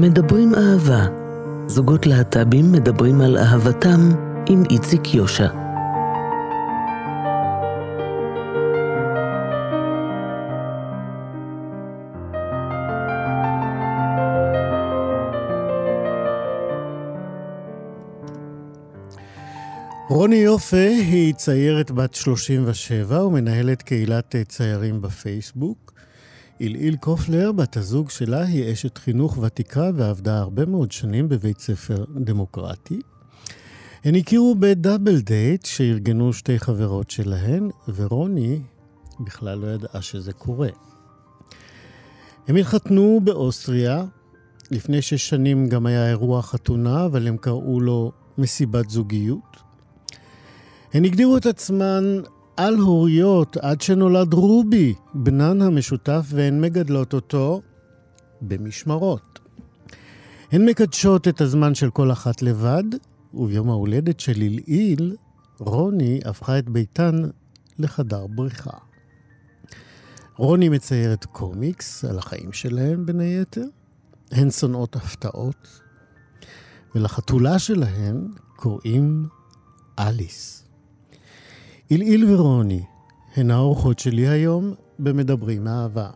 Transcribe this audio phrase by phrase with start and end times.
[0.00, 1.06] מדברים אהבה.
[1.66, 4.00] זוגות להט"בים מדברים על אהבתם
[4.46, 5.48] עם איציק יושע.
[20.08, 25.97] רוני יופה היא ציירת בת 37 ומנהלת קהילת ציירים בפייסבוק.
[26.58, 32.04] עילעיל קופלר, בת הזוג שלה, היא אשת חינוך ותיקה ועבדה הרבה מאוד שנים בבית ספר
[32.14, 33.00] דמוקרטי.
[34.04, 38.60] הן הכירו בדאבל דייט שארגנו שתי חברות שלהן, ורוני
[39.20, 40.68] בכלל לא ידעה שזה קורה.
[42.48, 44.04] הם התחתנו באוסטריה,
[44.70, 49.56] לפני שש שנים גם היה אירוע חתונה, אבל הם קראו לו מסיבת זוגיות.
[50.92, 52.20] הן הגדירו את עצמן
[52.58, 57.62] על-הוריות עד שנולד רובי, בנן המשותף, והן מגדלות אותו
[58.40, 59.38] במשמרות.
[60.52, 62.84] הן מקדשות את הזמן של כל אחת לבד,
[63.34, 65.16] וביום ההולדת של עילעיל,
[65.58, 67.22] רוני הפכה את ביתן
[67.78, 68.78] לחדר בריכה.
[70.36, 73.64] רוני מציירת קומיקס על החיים שלהן, בין היתר.
[74.30, 75.80] הן שונאות הפתעות,
[76.94, 79.26] ולחתולה שלהן קוראים
[79.98, 80.67] אליס.
[81.90, 82.82] עילעיל ורוני
[83.36, 86.10] הן האורחות שלי היום במדברים אהבה.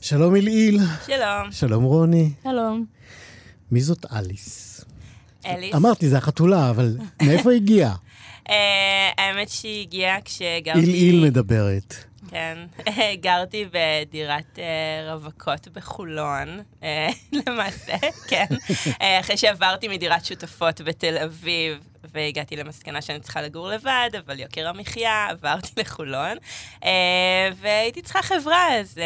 [0.00, 0.80] שלום עילעיל.
[1.06, 1.52] שלום.
[1.52, 2.30] שלום רוני.
[2.42, 2.84] שלום.
[3.72, 4.84] מי זאת אליס?
[5.46, 5.74] אליס.
[5.74, 7.94] אמרתי, זה החתולה, אבל מאיפה היא הגיעה?
[8.50, 10.80] אה, האמת שהיא הגיעה כשגרתי...
[10.80, 11.94] עילעיל מדברת.
[12.30, 12.58] כן.
[13.22, 17.08] גרתי בדירת אה, רווקות בחולון, אה,
[17.46, 17.96] למעשה,
[18.28, 18.46] כן.
[19.00, 21.78] אה, אחרי שעברתי מדירת שותפות בתל אביב,
[22.14, 26.36] והגעתי למסקנה שאני צריכה לגור לבד, אבל יוקר המחיה, עברתי לחולון.
[27.56, 28.98] והייתי צריכה חברה, אז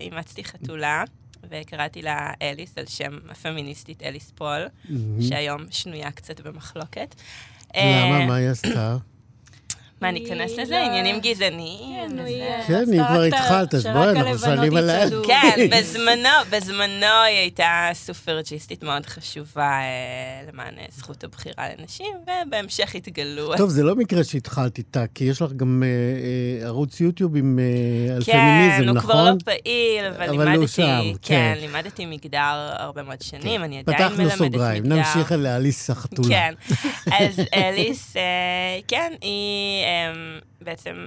[0.00, 1.04] אימצתי חתולה.
[1.50, 4.66] וקראתי לה אליס, על שם הפמיניסטית אליס פול,
[5.20, 7.14] שהיום שנויה קצת במחלוקת.
[7.76, 8.26] למה?
[8.26, 8.96] מה היא עשתה?
[10.00, 10.84] מה, ניכנס לזה?
[10.84, 11.94] עניינים גזעניים?
[12.08, 12.18] כן?
[12.26, 12.42] היא...
[12.66, 15.10] כן, אם כבר התחלת, אז בואי, אנחנו שואלים עליה.
[15.26, 22.94] כן, בזמנו, בזמנו היא הייתה סופרג'יסטית מאוד חשובה אה, למען אה, זכות הבחירה לנשים, ובהמשך
[22.94, 23.56] התגלו...
[23.56, 27.58] טוב, זה לא מקרה שהתחלת איתה, כי יש לך גם אה, ערוץ יוטיוב עם,
[28.16, 29.10] על כן, פמיניזם, הוא נכון?
[29.10, 31.54] כבר לא פעיל, אבל אבל הוא לימדתי, שם, כן, כן.
[31.60, 34.36] לימדתי מגדר הרבה מאוד שנים, אני עדיין מלמדת פתחנו מגדר.
[34.36, 36.28] סוגריים, נמשיך על אליס החתולה.
[36.28, 36.54] כן.
[37.06, 38.16] אז אליס,
[38.88, 39.83] כן, היא
[40.60, 41.06] בעצם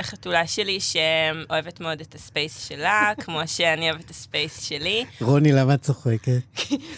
[0.00, 5.04] החתולה שלי שאוהבת מאוד את הספייס שלה, כמו שאני אוהבת את הספייס שלי.
[5.20, 6.40] רוני, למה את צוחקת?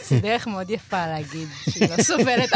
[0.08, 2.50] זה דרך מאוד יפה להגיד שהיא לא סובלת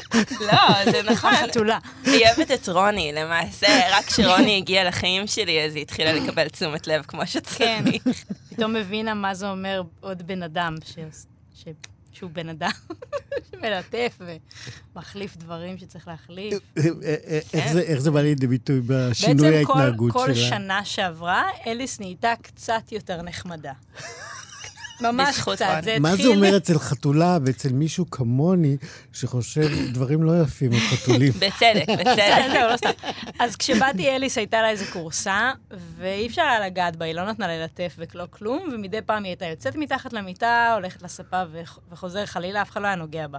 [0.50, 1.34] לא, זה נכון.
[1.34, 1.78] חתולה.
[2.04, 6.86] היא אוהבת את רוני, למעשה, רק כשרוני הגיעה לחיים שלי, אז היא התחילה לקבל תשומת
[6.86, 7.26] לב כמו כן.
[7.26, 8.02] שצריך.
[8.50, 10.74] פתאום הבינה מה זה אומר עוד בן אדם,
[12.16, 12.70] שהוא בן אדם,
[13.50, 14.18] שמלטף
[14.94, 16.54] ומחליף דברים שצריך להחליף.
[16.78, 20.48] אה, אה, איך זה- איך זה בא לידי ביטוי בשינוי בעצם כל, ההתנהגות כל שלה?
[20.48, 23.72] שנה שעברה, אליס נהייתה קצת יותר נחמדה.
[25.00, 25.66] ממש קצת.
[26.00, 28.76] מה זה אומר אצל חתולה ואצל מישהו כמוני,
[29.12, 31.32] שחושב דברים לא יפים על חתולים?
[31.42, 32.54] בצדק, בצדק.
[32.70, 32.90] לא סתם.
[33.38, 35.52] אז כשבאתי אליס הייתה לה איזה כורסה,
[35.98, 39.46] ואי אפשר היה לגעת בה, היא לא נתנה ללטף ולא כלום, ומדי פעם היא הייתה
[39.46, 43.38] יוצאת מתחת למיטה, הולכת לספה וח- וחוזר, חלילה, אף אחד לא היה נוגע בה.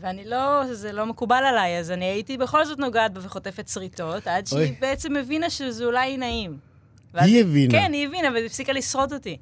[0.00, 4.26] ואני לא, זה לא מקובל עליי, אז אני הייתי בכל זאת נוגעת בה וחוטפת שריטות,
[4.26, 4.74] עד שהיא.
[4.80, 6.56] בעצם הבינה שזה אולי נעים.
[7.14, 7.72] היא הבינה.
[7.72, 9.36] כן, היא הבינה, והיא הפסיקה לשרוט אותי.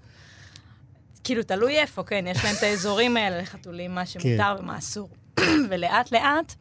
[1.25, 5.09] כאילו, תלוי איפה, כן, יש להם את האזורים האלה לחתולים, מה שמותר ומה אסור.
[5.71, 6.55] ולאט לאט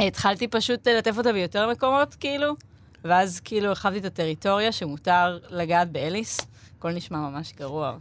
[0.00, 2.54] התחלתי פשוט ללטף אותה ביותר מקומות, כאילו,
[3.04, 6.40] ואז כאילו הרחבתי את הטריטוריה שמותר לגעת באליס.
[6.84, 7.92] הכל נשמע ממש גרוע,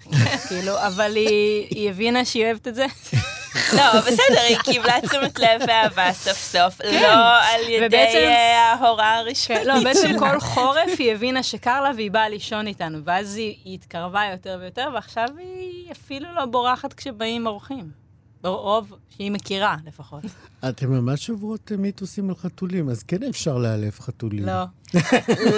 [0.48, 2.86] כאילו, אבל היא, היא הבינה שהיא אוהבת את זה.
[3.78, 9.18] לא, בסדר, היא קיבלה תשומת לב ואהבה סוף סוף, לא על ידי ובעצם- אה, ההוראה
[9.18, 10.16] הראשונית כן, לא, בעצם.
[10.20, 14.58] כל חורף היא הבינה שקר לה והיא באה לישון איתנו, ואז היא, היא התקרבה יותר
[14.62, 18.03] ויותר, ועכשיו היא אפילו לא בורחת כשבאים אורחים.
[18.50, 20.24] רוב שהיא מכירה, לפחות.
[20.70, 24.46] אתם ממש עוברות אה, מיתוסים על חתולים, אז כן אפשר לאלף חתולים.
[24.46, 24.64] לא.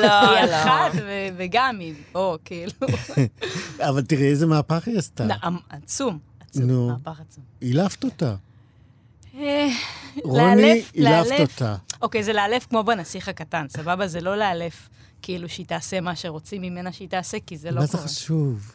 [0.04, 0.56] לא, היא לא.
[0.64, 2.72] אחת, ו- וגם היא, או, כאילו.
[3.90, 5.26] אבל תראי איזה מהפך היא עשתה.
[5.26, 6.88] נעם, עצום, עצום, נו.
[6.90, 7.44] מהפך עצום.
[7.62, 8.36] אילפת אותה.
[9.36, 9.68] אה,
[10.24, 11.40] רוני, אילפת.
[11.40, 11.76] אותה.
[12.02, 14.08] אוקיי, זה לאלף כמו בנסיך הקטן, סבבה?
[14.08, 14.90] זה לא לאלף
[15.26, 18.04] כאילו שהיא תעשה מה שרוצים ממנה שהיא תעשה, כי זה לא מה קורה.
[18.04, 18.72] זה חשוב?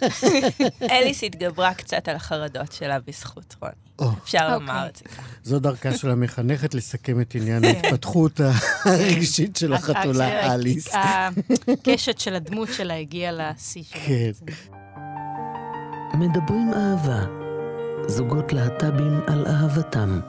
[0.90, 4.10] אליס התגברה קצת על החרדות שלה בזכות רוני.
[4.24, 4.88] אפשר לומר אוקיי.
[4.88, 5.22] את זה ככה.
[5.44, 8.40] זו דרכה של המחנכת לסכם את עניין ההתפתחות
[8.84, 10.88] הרגשית של החתולה הק- אליס.
[11.72, 14.00] הקשת של הדמות שלה הגיעה לשיא שלה.
[14.06, 14.30] כן.
[16.14, 17.24] מדברים אהבה.
[18.08, 20.20] זוגות להט"בים על אהבתם.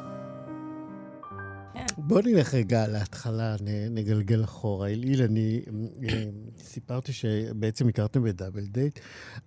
[1.98, 3.56] בוא נלך רגע להתחלה,
[3.92, 4.88] נגלגל אחורה.
[4.90, 5.62] אליל, אני
[6.10, 6.24] אה,
[6.64, 9.00] סיפרתי שבעצם הכרתם בדאבל דייט,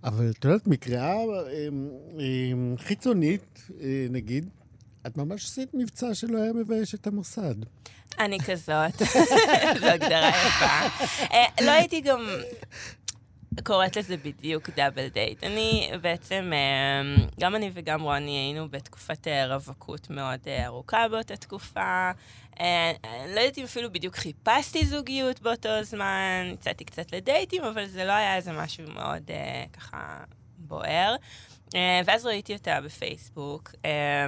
[0.04, 1.18] אבל את יודעת, מקריאה אה,
[2.20, 4.48] אה, חיצונית, אה, נגיד,
[5.06, 7.54] את ממש עשית מבצע שלא היה מבייש את המוסד.
[8.18, 9.02] אני כזאת,
[9.80, 11.04] זו הגדרה יפה.
[11.32, 12.20] אה, לא הייתי גם
[13.62, 15.44] קוראת לזה בדיוק דאבל דייט.
[15.44, 21.36] אני בעצם, אה, גם אני וגם רוני היינו בתקופת אה, רווקות מאוד אה, ארוכה באותה
[21.36, 22.10] תקופה.
[22.60, 22.92] אה,
[23.34, 28.12] לא יודעת אם אפילו בדיוק חיפשתי זוגיות באותו זמן, יצאתי קצת לדייטים, אבל זה לא
[28.12, 29.30] היה איזה משהו מאוד
[29.72, 30.24] ככה
[30.58, 31.16] בוער.
[32.04, 33.74] ואז ראיתי אותה בפייסבוק.
[33.84, 34.26] אה,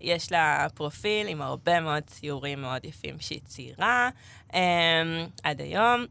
[0.00, 4.10] יש לה פרופיל עם הרבה מאוד ציורים מאוד יפים שהיא ציירה
[4.48, 4.54] um,
[5.42, 6.04] עד היום,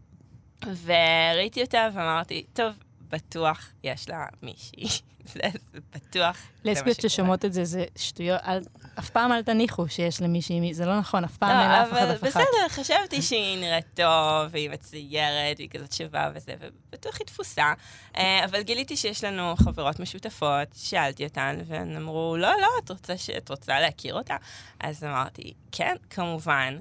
[0.65, 2.73] וראיתי אותה ואמרתי, טוב,
[3.09, 4.87] בטוח יש לה מישהי.
[5.33, 5.39] זה,
[5.73, 6.37] זה בטוח.
[6.65, 8.41] לסביות שקורה." ששומעות את זה, זה שטויות.
[8.47, 8.61] אל-
[8.99, 11.91] אף פעם אל תניחו שיש למישהי, מי- זה לא נכון, אף פעם לא, אין לאף
[11.91, 12.27] אחד אף אחד.
[12.27, 14.05] בסדר, חשבתי שהיא נראית טוב,
[14.51, 17.73] והיא מציירת, והיא כזאת שווה וזה, ובטוח היא דפוסה.
[18.17, 23.17] אה, אבל גיליתי שיש לנו חברות משותפות, שאלתי אותן, והן אמרו, לא, לא, את רוצה,
[23.17, 23.29] ש...
[23.29, 24.35] את רוצה להכיר אותה?
[24.79, 26.77] אז אמרתי, כן, כמובן.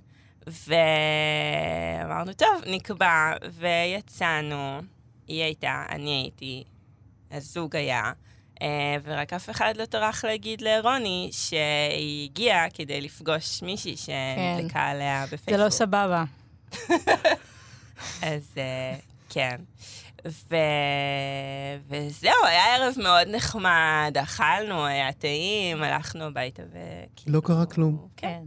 [0.47, 4.81] ואמרנו, טוב, נקבע, ויצאנו.
[5.29, 6.65] היא הייתה, אני הייתי,
[7.31, 8.13] הזוג היה.
[8.55, 8.59] Uh,
[9.03, 15.51] ורק אף אחד לא טרח להגיד לרוני שהיא הגיעה כדי לפגוש מישהי שנדלקה עליה בפייסבוק.
[15.51, 16.25] זה לא סבבה.
[18.23, 18.59] אז uh,
[19.29, 19.57] כן.
[20.27, 20.57] ו...
[21.89, 27.37] וזהו, היה ערב מאוד נחמד, אכלנו, היה טעים, הלכנו הביתה וכאילו...
[27.37, 28.09] לא קרה כלום.
[28.17, 28.43] כן,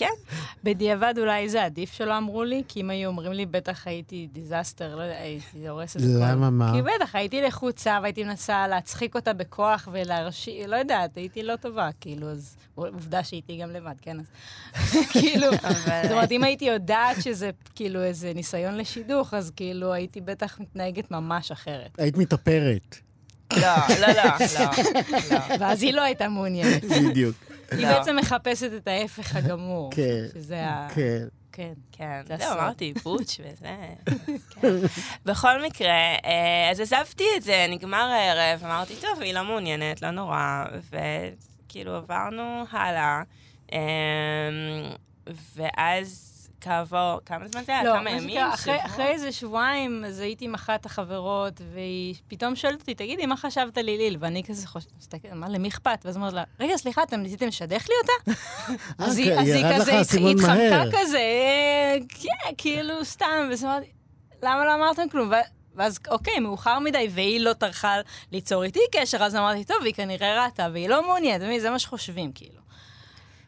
[0.00, 0.32] כן.
[0.64, 4.96] בדיעבד אולי זה עדיף שלא אמרו לי, כי אם היו אומרים לי, בטח הייתי דיזסטר,
[4.96, 6.32] לא יודע, הייתי הורסת את הכל.
[6.32, 6.72] למה, מה?
[6.74, 11.90] כי בטח, הייתי לחוצה והייתי מנסה להצחיק אותה בכוח ולהרשיע, לא יודעת, הייתי לא טובה,
[12.00, 14.26] כאילו, אז עובדה שהייתי גם לבד, כן, אז
[15.12, 15.46] כאילו,
[16.02, 21.10] זאת אומרת, אם הייתי יודעת שזה כאילו איזה ניסיון לשידוך, אז כאילו הייתי בטח מתנהגת
[21.10, 21.90] ממש אחרת.
[21.98, 22.96] היית מתאפרת.
[23.56, 23.68] לא,
[24.00, 24.66] לא, לא, לא,
[25.30, 25.38] לא.
[25.60, 26.84] ואז היא לא הייתה מעוניינת.
[26.84, 27.49] בדיוק.
[27.70, 27.98] היא לא.
[27.98, 29.90] בעצם מחפשת את ההפך הגמור.
[29.96, 30.24] כן.
[30.34, 30.88] שזה ה...
[30.94, 31.24] כן.
[31.52, 31.72] כן.
[31.92, 32.52] כן, זה זהו.
[32.52, 33.76] אמרתי, בוטש וזה.
[34.60, 34.68] כן.
[35.24, 40.10] בכל מקרה, אה, אז עזבתי את זה, נגמר הערב, אמרתי, טוב, היא לא מעוניינת, לא
[40.10, 43.22] נורא, וכאילו עברנו הלאה,
[43.72, 43.78] אה,
[45.56, 46.29] ואז
[46.60, 47.84] כעבור, כמה זמן זה היה?
[47.84, 48.28] לא, כמה מה ימים?
[48.30, 48.76] שנקרא, אחרי?
[48.86, 53.78] אחרי איזה שבועיים, אז הייתי עם אחת החברות, והיא פתאום שואלת אותי, תגידי, מה חשבת
[53.78, 54.16] על ליליל?
[54.20, 54.92] ואני כזה חושבת,
[55.32, 55.98] מה, למי אכפת?
[56.04, 58.40] ואז אומרת לה, רגע, סליחה, אתם ניסיתם לשדך לי אותה?
[58.98, 60.90] אז היא אה, אז היא כזה, התחמקה מהר.
[60.92, 63.86] כזה, "אה, כן, כאילו, סתם, ואז אמרתי,
[64.42, 65.28] למה לא אמרתם כלום?
[65.30, 65.34] ו-
[65.74, 67.94] ואז, אוקיי, מאוחר מדי, והיא לא טרחה
[68.32, 72.32] ליצור איתי קשר, אז אמרתי, טוב, היא כנראה ראתה, והיא לא מעוניינת, זה מה שחושבים,
[72.32, 72.60] כאילו.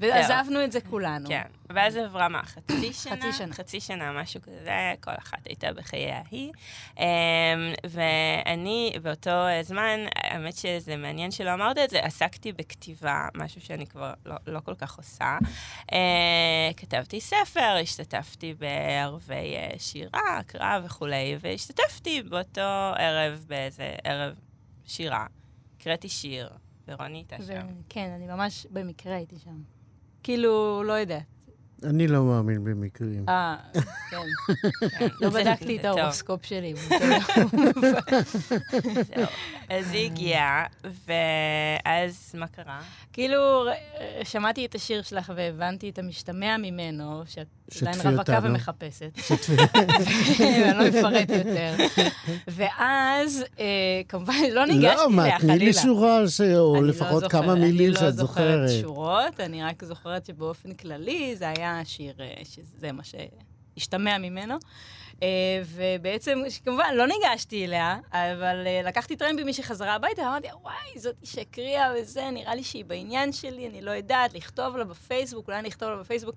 [0.03, 1.29] ועזבנו את זה כולנו.
[1.29, 3.17] כן, ואז עברה מה, חצי שנה?
[3.17, 3.55] חצי שנה.
[3.55, 6.53] חצי שנה, משהו כזה, כל אחת הייתה בחייה היא.
[6.99, 7.05] אמ,
[7.85, 9.31] ואני באותו
[9.63, 14.61] זמן, האמת שזה מעניין שלא אמרת את זה, עסקתי בכתיבה, משהו שאני כבר לא, לא
[14.61, 15.39] כל כך עושה.
[15.93, 24.35] אה, כתבתי ספר, השתתפתי בערבי אה, שירה, הקראה וכולי, והשתתפתי באותו ערב באיזה ערב
[24.87, 25.27] שירה.
[25.77, 26.51] הקראתי שיר,
[26.89, 27.67] ורוני הייתה שם.
[27.89, 29.63] כן, אני ממש במקרה הייתי שם.
[30.23, 31.23] כאילו, לא יודעת.
[31.85, 33.25] אני לא מאמין במקרים.
[33.29, 33.57] אה,
[34.11, 34.17] כן.
[35.21, 35.85] לא בדקתי את.
[35.85, 36.75] ההורוסקופ שלי.
[36.75, 36.99] זהו.
[39.77, 42.81] אז היא הגיעה, ואז מה קרה?
[43.13, 43.65] כאילו,
[44.25, 48.39] שמעתי את השיר שלך והבנתי את המשתמע ממנו, שאת עדיין רווקה.
[48.43, 49.11] ומחפשת.
[50.41, 51.75] אני לא אפרט יותר.
[52.49, 53.65] ואז, אה,
[54.09, 55.39] כמובן, לא ניגשתי אליה, לא, מה, חלילה.
[55.57, 56.19] תני לי שורה,
[56.59, 58.69] או לא לפחות זוכרת- כמה מילים שאת אני לא זוכרת.
[58.69, 64.55] זוכרת שורות, אני רק זוכרת שבאופן כללי זה היה שיר אה, שזה מה שהשתמע ממנו.
[65.23, 65.27] אה,
[65.75, 71.15] ובעצם, כמובן, לא ניגשתי אליה, אבל אה, לקחתי טרמפ ממי שחזרה הביתה, ואמרתי, וואי, זאת
[71.25, 75.69] שהקריאה וזה, נראה לי שהיא בעניין שלי, אני לא יודעת, לכתוב לה בפייסבוק, אולי אני
[75.69, 76.35] אכתוב לה בפייסבוק.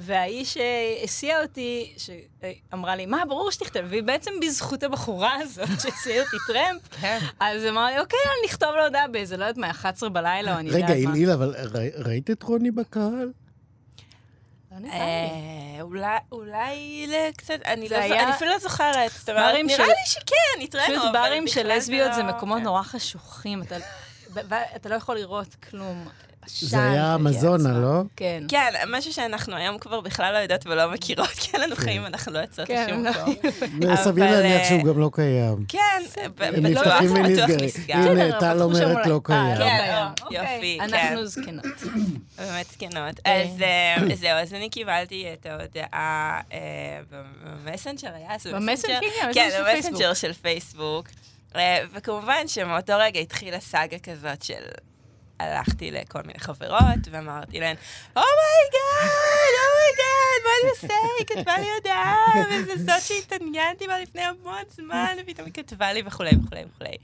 [0.00, 6.36] והאיש שהסיע אותי, שאמרה לי, מה, ברור שתכתב, והיא בעצם בזכות הבחורה הזאת שהסיעה אותי
[6.46, 7.18] טרמפ, כן.
[7.40, 10.68] אז אמרתי, אוקיי, אני נכתוב לה הודעה באיזה, לא יודעת מה, 11 בלילה, או אני
[10.70, 11.14] יודעת רגע, מה.
[11.14, 13.32] אליל, אבל ר- ראית את רוני בקהל?
[14.80, 14.98] לא נראה
[15.76, 15.80] לי.
[15.82, 17.06] אולי, אולי
[17.64, 19.10] אני זה לא אני אפילו לא זוכרת.
[19.12, 22.64] זאת אומרת, נראה לי שכן, התראינו, פשוט ברים של לסביות זה לא- מקומות כן.
[22.64, 23.62] נורא חשוכים.
[24.76, 26.08] אתה לא יכול לראות כלום.
[26.60, 28.02] זה היה אמזונה, לא?
[28.16, 28.42] כן.
[28.48, 32.32] כן, משהו שאנחנו היום כבר בכלל לא יודעות ולא מכירות, כי אין לנו חיים, אנחנו
[32.32, 33.34] לא יוצאות כן, לשום לא- מקום.
[34.04, 35.64] סביר אבל, להניח אה, שהוא גם לא קיים.
[35.68, 36.02] כן,
[36.36, 37.64] ב- הם בטוח, נפתחים ונסגרים.
[37.64, 37.94] נסגר.
[37.96, 39.58] הנה, טל אומרת לא אה, קיים.
[39.58, 40.08] לא כן, קיים.
[40.30, 40.94] יופי, אוקיי, כן.
[40.94, 41.64] אנחנו זקנות.
[42.38, 43.20] באמת זקנות.
[43.26, 43.42] אה.
[43.42, 46.58] אז אה, זהו, אז אני קיבלתי את ההודעה אה,
[47.64, 49.00] במסנג'ר, היה זה במסנג'ר?
[49.00, 51.08] כן, כן, במסנג'ר של פייסבוק.
[51.56, 54.54] אה, וכמובן שמאותו רגע התחילה סאגה כזאת של...
[55.40, 57.76] הלכתי לכל מיני חברות ואמרתי להן,
[58.16, 59.10] אומייגאד,
[59.68, 60.94] אומייגאד, מה אני עושה?
[61.18, 62.16] היא כתבה לי הודעה,
[62.50, 66.96] וזה זאת שהתעניינתי בה לפני המון זמן, ופתאום היא כתבה לי וכולי וכולי וכולי.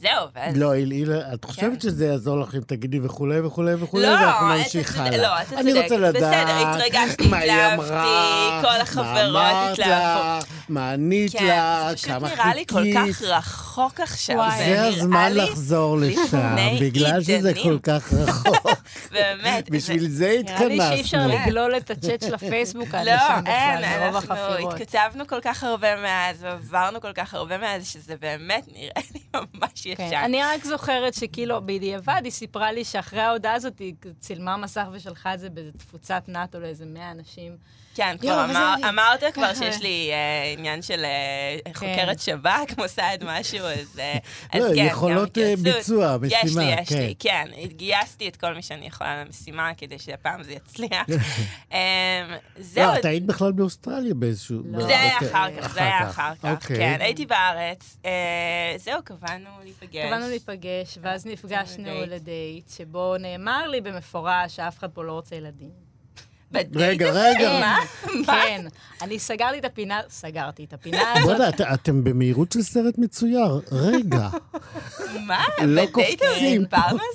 [0.00, 0.56] זהו, ואז...
[0.56, 1.80] לא, אילה, את חושבת כן.
[1.80, 5.16] שזה יעזור לך אם תגידי וכולי וכולי וכולי, לא, ואנחנו נמשיך הלאה.
[5.22, 5.82] לא, אתה אני צודק.
[5.82, 7.88] רוצה לדעת בסדר, התרגשתי, התלהבתי,
[8.62, 9.90] כל החברות מה אמרת התלהבו.
[9.90, 10.38] לה,
[10.68, 13.16] מה ענית כן, לה, זה פשוט כמה נראה לי כל חיכית.
[13.16, 14.36] כך רחוק עכשיו.
[14.36, 14.58] וואי.
[14.58, 17.52] זה הזמן לי לחזור לשם, בגלל שזה.
[17.62, 18.66] כל כך רחוק.
[19.12, 19.70] באמת.
[19.72, 21.42] בשביל זה נראה לי שאי אפשר התכנסנו.
[21.46, 24.74] לגלול את הצ'אט של הפייסבוק עד לא, לשם בכלל, מרוב אנחנו החפירות.
[24.74, 29.82] התכתבנו כל כך הרבה מאז, ועברנו כל כך הרבה מאז, שזה באמת נראה לי ממש
[29.82, 30.16] כן, ישן.
[30.24, 35.34] אני רק זוכרת שכאילו, בדיעבד היא סיפרה לי שאחרי ההודעה הזאת היא צילמה מסך ושלחה
[35.34, 37.56] את זה באיזה תפוצת נאטו לאיזה 100 אנשים.
[37.98, 38.46] כן, כבר
[38.88, 39.54] אמרת כבר.
[39.54, 41.72] שיש לי אה, עניין של אה, כן.
[41.74, 44.18] חוקרת שב"כ, מוסד משהו, אז אה,
[44.52, 45.54] אז לא, כן, יכולות אה.
[45.62, 47.44] ביצוע, יש לי, משימה, יש לי, כן.
[47.54, 47.66] כן.
[47.66, 51.06] גייסתי את כל מי שאני יכולה למשימה כדי שהפעם זה יצליח.
[51.72, 51.78] אמ,
[52.58, 54.62] זהו, לא, את היית בכלל באוסטרליה באיזשהו...
[54.64, 54.82] לא.
[54.82, 56.76] זה היה אחר כך, זה היה אחר כך, אוקיי.
[56.76, 56.96] כן.
[57.00, 58.10] הייתי בארץ, אה,
[58.76, 60.06] זהו, קבענו להיפגש.
[60.06, 61.90] קבענו להיפגש, ואז נפגשנו.
[62.06, 65.87] לדייט, שבו נאמר לי במפורש שאף אחד פה לא רוצה ילדים.
[66.52, 67.10] בדייט רגע?
[67.12, 67.60] רגע.
[67.60, 67.78] מה?
[68.26, 68.66] כן,
[69.02, 71.24] אני סגרתי את הפינה, סגרתי את הפינה הזאת.
[71.24, 73.60] בוא'נה, את- אתם במהירות של סרט מצויר.
[73.72, 74.28] רגע.
[75.26, 75.44] מה?
[75.64, 76.64] לא קופצים.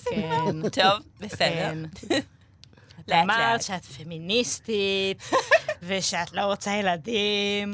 [0.05, 0.69] כן?
[0.69, 1.37] טוב, בסדר.
[1.39, 1.77] כן.
[2.99, 3.61] את לאט אמרת.
[3.61, 5.23] שאת פמיניסטית,
[5.83, 7.73] ושאת לא רוצה ילדים.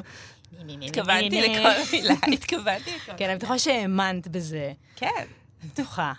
[0.81, 4.71] התכוונתי לכל מילה, התכוונתי לכל כן, אני בטוחה שהאמנת בזה.
[4.95, 5.25] כן.
[5.65, 6.13] בטוחה.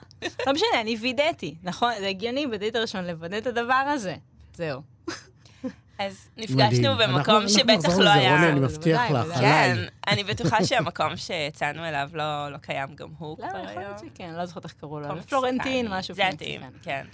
[0.47, 1.93] לא משנה, אני וידאתי, נכון?
[2.01, 4.15] זה הגיוני בדייט הראשון לוודא את הדבר הזה.
[4.57, 4.81] זהו.
[6.01, 6.59] אז מדהים.
[6.61, 8.33] נפגשנו אנחנו- במקום אנחנו שבטח נחזור לא היה...
[8.35, 9.39] רוני, אני מבטיח לך, בוודאי.
[9.41, 9.89] כן, עליי.
[10.09, 13.83] אני בטוחה שהמקום שיצאנו אליו לא לא קיים גם הוא לא, כבר יכול היום.
[13.83, 15.23] להיות שכן, לא זוכרת איך קראו לו.
[15.29, 15.87] פלורנטין.
[15.91, 16.69] משהו זה פינקי, הטעים, כן.
[16.83, 17.07] כן.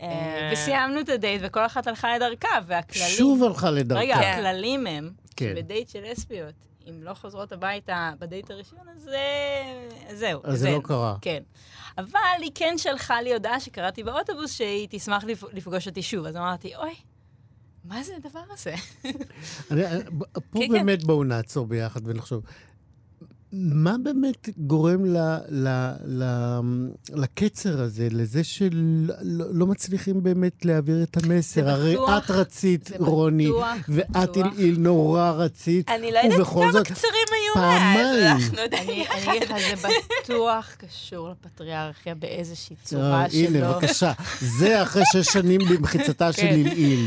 [0.00, 3.08] אה, אה, וסיימנו את הדייט, וכל אחת הלכה לדרכה, והכללים...
[3.08, 4.00] שוב הלכה לדרכה.
[4.00, 4.32] רגע, כן.
[4.38, 5.52] הכללים הם, כן.
[5.56, 6.54] שבדייט של לסביות,
[6.88, 10.40] אם לא חוזרות הביתה בדייט הראשון, אז אה, זהו.
[10.44, 10.70] אז זה.
[10.70, 11.16] לא קרה.
[11.20, 11.42] כן.
[11.98, 12.08] אבל
[12.42, 16.26] היא כן שלחה לי הודעה שקראתי באוטובוס שהיא תשמח לפ- לפגוש אותי שוב.
[16.26, 16.94] אז אמרתי, אוי,
[17.84, 18.74] מה זה הדבר הזה?
[19.70, 20.72] ב- פה כן, כן.
[20.72, 22.44] באמת בואו נעצור ביחד ונחשוב.
[23.56, 25.16] מה באמת גורם ל,
[25.48, 25.68] ל,
[26.06, 26.24] ל,
[27.14, 28.74] לקצר הזה, לזה שלא
[29.52, 31.68] לא מצליחים באמת להעביר את המסר?
[31.70, 34.46] הרי בטוח- את רצית, רוני, בטוח, ואת בטוח.
[34.46, 37.96] אלעיל נורא רצית, אני לא יודעת כמה זאת, קצרים היו מאז.
[37.96, 38.26] פעמיים.
[38.36, 39.88] אנחנו אני אגיד לך, זה
[40.24, 43.38] בטוח קשור לפטריארכיה באיזושהי אה, צורה שלא...
[43.58, 44.12] הנה, בבקשה.
[44.40, 46.48] זה אחרי שש שנים במחיצתה של כן.
[46.48, 47.06] אלעיל.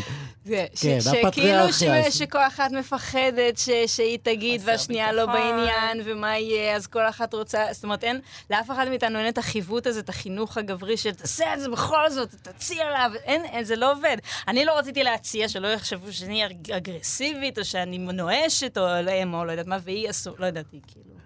[0.76, 1.74] כן, שכאילו
[2.12, 5.26] שכל אחת מפחדת ש- שהיא תגיד והשנייה לא.
[5.26, 9.38] בעניין, ומה יהיה, אז כל אחת רוצה, זאת אומרת, אין, לאף אחד מאיתנו אין את
[9.38, 13.64] החיות הזה, את החינוך הגברי של תעשה את זה בכל זאת, תציע לה, אין, אין,
[13.64, 14.18] זה לא עובד.
[14.48, 19.46] אני לא רציתי להציע שלא יחשבו שאני אג- אגרסיבית, או שאני נואשת, או לא, או
[19.46, 21.17] לא יודעת מה, והיא אסור, לא יודעת, היא כאילו,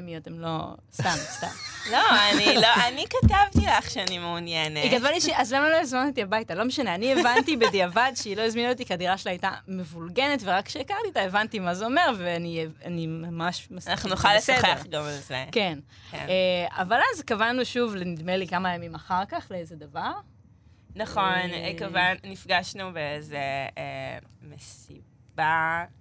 [0.00, 1.46] פמיות הם לא, סתם, סתם.
[1.92, 1.98] לא,
[2.32, 4.84] אני לא, אני כתבתי לך שאני מעוניינת.
[4.84, 5.28] היא כתבה לי, ש...
[5.34, 6.54] אז למה לא הזמנת אותי הביתה?
[6.54, 10.66] לא משנה, אני הבנתי בדיעבד שהיא לא הזמינה אותי כי הדירה שלה הייתה מבולגנת, ורק
[10.66, 13.94] כשהכרתי אותה הבנתי מה זה אומר, ואני אני ממש מסכימה.
[13.94, 15.44] אנחנו נוכל לשוחח גם על זה.
[15.52, 15.78] כן.
[16.10, 16.26] כן.
[16.28, 20.12] אה, אבל אז קבענו שוב, נדמה לי כמה ימים אחר כך, לאיזה דבר.
[20.96, 23.38] נכון, אה, כמובן, נפגשנו באיזה
[23.78, 25.15] אה, מסיבה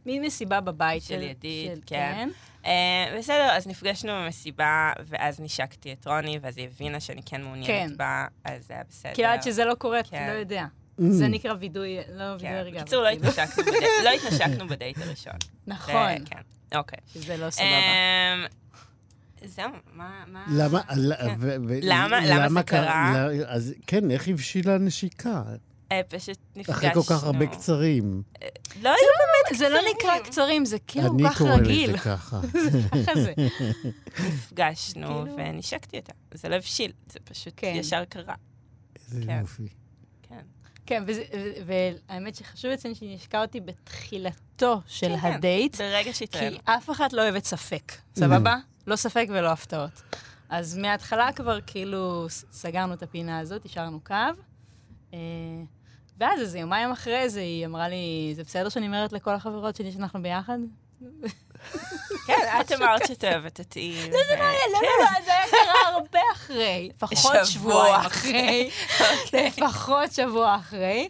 [0.05, 1.07] מין מסיבה בבית של...
[1.15, 2.29] של ידיד, של- כן.
[2.65, 7.89] אה, בסדר, אז נפגשנו במסיבה, ואז נשקתי את רוני, ואז היא הבינה שאני כן מעוניינת
[7.91, 7.97] כן.
[7.97, 9.13] בה, אז זה היה בסדר.
[9.13, 10.27] כי עד שזה לא קורה, אתה כן.
[10.33, 10.65] לא יודע.
[10.99, 11.03] Mm.
[11.09, 12.53] זה נקרא וידוי, לא וידוי כן.
[12.55, 12.81] הרגע.
[12.81, 15.33] בקיצור, לא כאילו- התנשקנו בדייט- לא התנשקנו בדייט הראשון.
[15.67, 16.41] נכון, זה- כן,
[16.77, 16.99] אוקיי.
[17.13, 17.67] שזה לא סבבה.
[17.67, 18.45] אמ,
[19.45, 20.23] זהו, מה...
[20.27, 20.81] מה- למה?
[20.95, 21.37] ל- כן.
[21.81, 22.19] למה?
[22.25, 23.27] למה זה קרה?
[23.87, 25.41] כן, איך הבשילה הנשיקה?
[25.97, 26.75] אה, פשוט נפגשנו.
[26.75, 28.23] אחרי כל כך הרבה קצרים.
[28.81, 29.95] לא היו באמת זה לא קצרים.
[29.97, 31.89] נקרא קצרים, זה כאילו אני כל כך קורא רגיל.
[31.89, 32.41] לזה ככה.
[33.05, 33.33] ככה זה.
[34.27, 36.13] נפגשנו כאילו- ונשקתי אותה.
[36.33, 37.73] זה לא הבשיל, זה פשוט כן.
[37.75, 38.35] ישר קרה.
[38.95, 39.39] איזה כן.
[39.41, 39.67] יופי.
[40.23, 40.39] כן.
[40.85, 41.03] כן,
[41.65, 45.15] והאמת שחשוב לציין שהיא נשקה אותי בתחילתו של.
[45.21, 45.75] הדייט.
[45.81, 46.55] ברגע שהתראינו.
[46.57, 48.55] כי אף אחת לא אוהבת ספק, סבבה?
[48.87, 50.01] לא ספק ולא הפתעות.
[50.49, 54.15] אז מההתחלה כבר כאילו סגרנו את הפינה הזאת, השארנו קו.
[56.19, 59.91] ואז איזה יומיים אחרי זה, היא אמרה לי, זה בסדר שאני אומרת לכל החברות שלי
[59.91, 60.57] שאנחנו ביחד?
[62.27, 64.09] כן, את אמרת שאת אוהבת אותי.
[64.11, 66.89] לא, לא, לא, זה היה קרה הרבה אחרי.
[66.95, 68.69] לפחות שבוע אחרי.
[68.99, 69.51] אוקיי.
[69.57, 71.09] לפחות שבוע אחרי.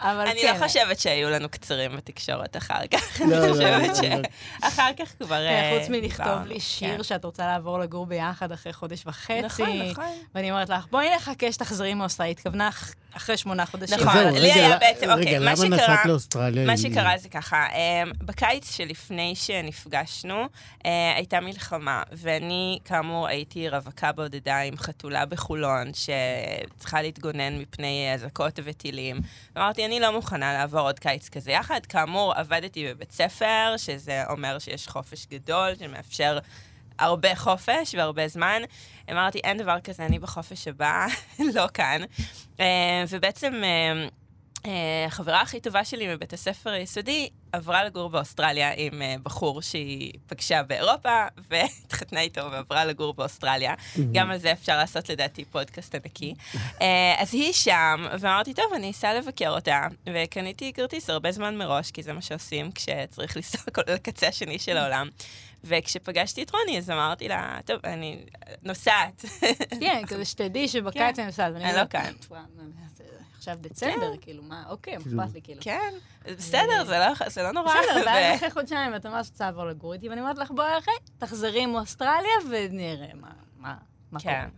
[0.00, 0.54] אבל אני כן.
[0.60, 3.20] לא חושבת שהיו לנו קצרים בתקשורת אחר כך.
[3.20, 4.22] לא, אני לא, חושבת לא, לא.
[4.60, 5.36] שאחר כך כבר...
[5.36, 7.02] כן, אה, חוץ מלכתוב לי שיר כן.
[7.02, 9.42] שאת רוצה לעבור לגור ביחד אחרי חודש וחצי.
[9.42, 10.04] נכון, נכון.
[10.34, 12.32] ואני אומרת לך, בואי נחכה שתחזרי מאוסטרליה.
[12.32, 12.68] התכוונה
[13.16, 13.98] אחרי שמונה חודשים.
[14.00, 16.66] נכון, זהו, לי רגע, היה לא- בעצם, אוקיי, רגע, מה למה שקרה- נסעת לאוסטרליה?
[16.66, 20.46] מה שקרה זה ככה, אמ, בקיץ שלפני שנפגשנו,
[20.86, 28.58] אה, הייתה מלחמה, ואני, כאמור, הייתי רווקה בודדה עם חתולה בחולון, שצריכה להתגונן מפני אזעקות
[28.64, 29.20] וטילים.
[29.56, 31.80] אמרתי, אני לא מוכנה לעבור עוד קיץ כזה יחד.
[31.88, 36.38] כאמור, עבדתי בבית ספר, שזה אומר שיש חופש גדול, שמאפשר...
[36.98, 38.62] הרבה חופש והרבה זמן.
[39.10, 41.06] אמרתי, אין דבר כזה, אני בחופש הבא,
[41.54, 42.00] לא כאן.
[42.60, 44.08] אה, ובעצם אה,
[44.66, 50.62] אה, החברה הכי טובה שלי מבית הספר היסודי עברה לגור באוסטרליה עם בחור שהיא פגשה
[50.62, 53.74] באירופה, והתחתנה איתו ועברה לגור באוסטרליה.
[54.12, 56.34] גם על זה אפשר לעשות לדעתי פודקאסט ענקי.
[57.18, 62.02] אז היא שם, ואמרתי, טוב, אני אסע לבקר אותה, וקניתי כרטיס הרבה זמן מראש, כי
[62.02, 65.08] זה מה שעושים כשצריך לנסוע כל- לקצה השני של העולם.
[65.66, 68.24] וכשפגשתי את רוני, אז אמרתי לה, טוב, אני
[68.62, 69.24] נוסעת.
[69.80, 71.54] כן, כזה שתדעי שבקיץ אני נוסעת.
[71.56, 72.12] אני לא כאן.
[72.30, 72.40] "וואו,
[73.36, 75.60] עכשיו דצמבר, כאילו, מה, אוקיי, מה אכפת לי, כאילו.
[75.62, 75.94] כן,
[76.38, 77.74] בסדר, זה לא- זה לא נורא.
[77.74, 80.78] בסדר, ואז אחרי חודשיים את אמרת שאת רוצה לעבור לגור איתי, ואני אומרת לך, בואי
[80.78, 83.30] אחרי, תחזרי מאוסטרליה ונראה מה-
[84.12, 84.34] מה קורה.
[84.34, 84.48] כן.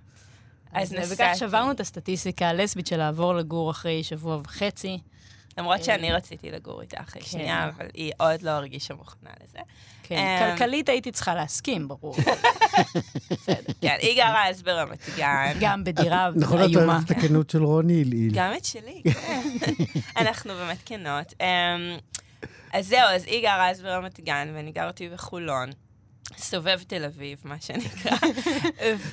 [0.72, 1.22] אז נסעתי.
[1.22, 4.98] וכך שברנו את הסטטיסטיקה הלסבית של לעבור לגור אחרי שבוע וחצי.
[5.58, 7.28] למרות שאני רציתי לגור איתה אחרי כן.
[7.28, 9.58] שנייה, אבל היא עוד לא הרגישה מוכנה לזה.
[10.08, 12.16] כן, אמ, כלכלית הייתי צריכה להסכים, ברור.
[13.30, 13.72] בסדר.
[13.80, 15.52] כן, היא גרה אז ברמת גן.
[15.60, 16.92] גם בדירה נכון, את איומה.
[16.92, 18.32] אוהבת את הכנות של רוני עילעיל.
[18.34, 19.42] גם את שלי, כן.
[20.16, 21.34] אנחנו באמת כנות.
[21.40, 21.46] אמ,
[22.72, 25.70] אז זהו, אז היא גרה אז ברמת גן, ואני גרתי בחולון.
[26.36, 28.16] סובב תל אביב, מה שנקרא.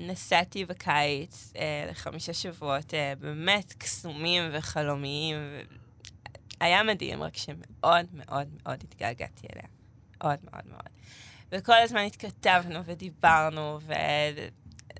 [0.00, 5.36] ונסעתי בקיץ אה, לחמישה שבועות אה, באמת קסומים וחלומיים.
[6.62, 9.68] היה מדהים, רק שמאוד מאוד מאוד התגעגעתי אליה.
[10.24, 10.88] מאוד מאוד מאוד.
[11.52, 13.92] וכל הזמן התכתבנו ודיברנו, ו...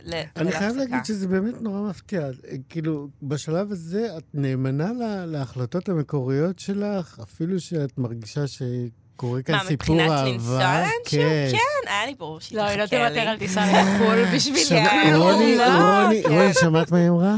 [0.04, 0.76] ל- אני חייב.
[0.76, 2.28] להגיד שזה באמת נורא מפתיע.
[2.68, 9.64] כאילו, בשלב הזה את נאמנה לה- להחלטות המקוריות שלך, אפילו שאת מרגישה שקורה כאן מה,
[9.64, 10.28] סיפור מבחינת אהבה.
[10.32, 11.20] לנסוע לאנשהו?
[11.58, 13.28] כן, היה לי ברור שהיא לא, היא לא תחכה תוותר לי.
[13.30, 14.64] על טיסה לחו"ל בשבילי.
[14.68, 15.12] כן.
[15.16, 15.64] רוני, לא,
[16.02, 16.30] רוני, כן.
[16.32, 17.36] רוני, שמעת מה היא אמרה?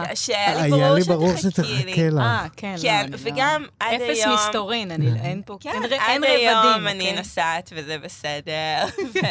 [0.00, 0.16] מה?
[0.16, 1.92] שהיה לי היה ברור לי ברור שתחכי לי.
[1.92, 2.22] שתחכה לה.
[2.22, 4.34] אה, כן, לא, כן, לא- וגם עד אפס היום...
[4.34, 6.86] מסתורין, אני- אין פה, כן, עד היום.
[6.86, 7.16] אני אוקיי?
[7.18, 8.84] נוסעת וזה בסדר.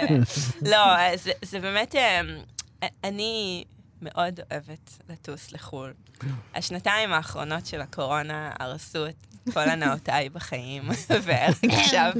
[0.71, 0.77] לא,
[1.15, 1.95] זה- זה באמת...
[1.95, 2.37] אמ,
[3.03, 3.63] אני
[4.01, 5.93] מאוד אוהבת לטוס לחו"ל.
[6.55, 9.15] השנתיים האחרונות של הקורונה הרסו את
[9.53, 10.83] כל הנאותיי בחיים,
[11.23, 12.11] ועכשיו...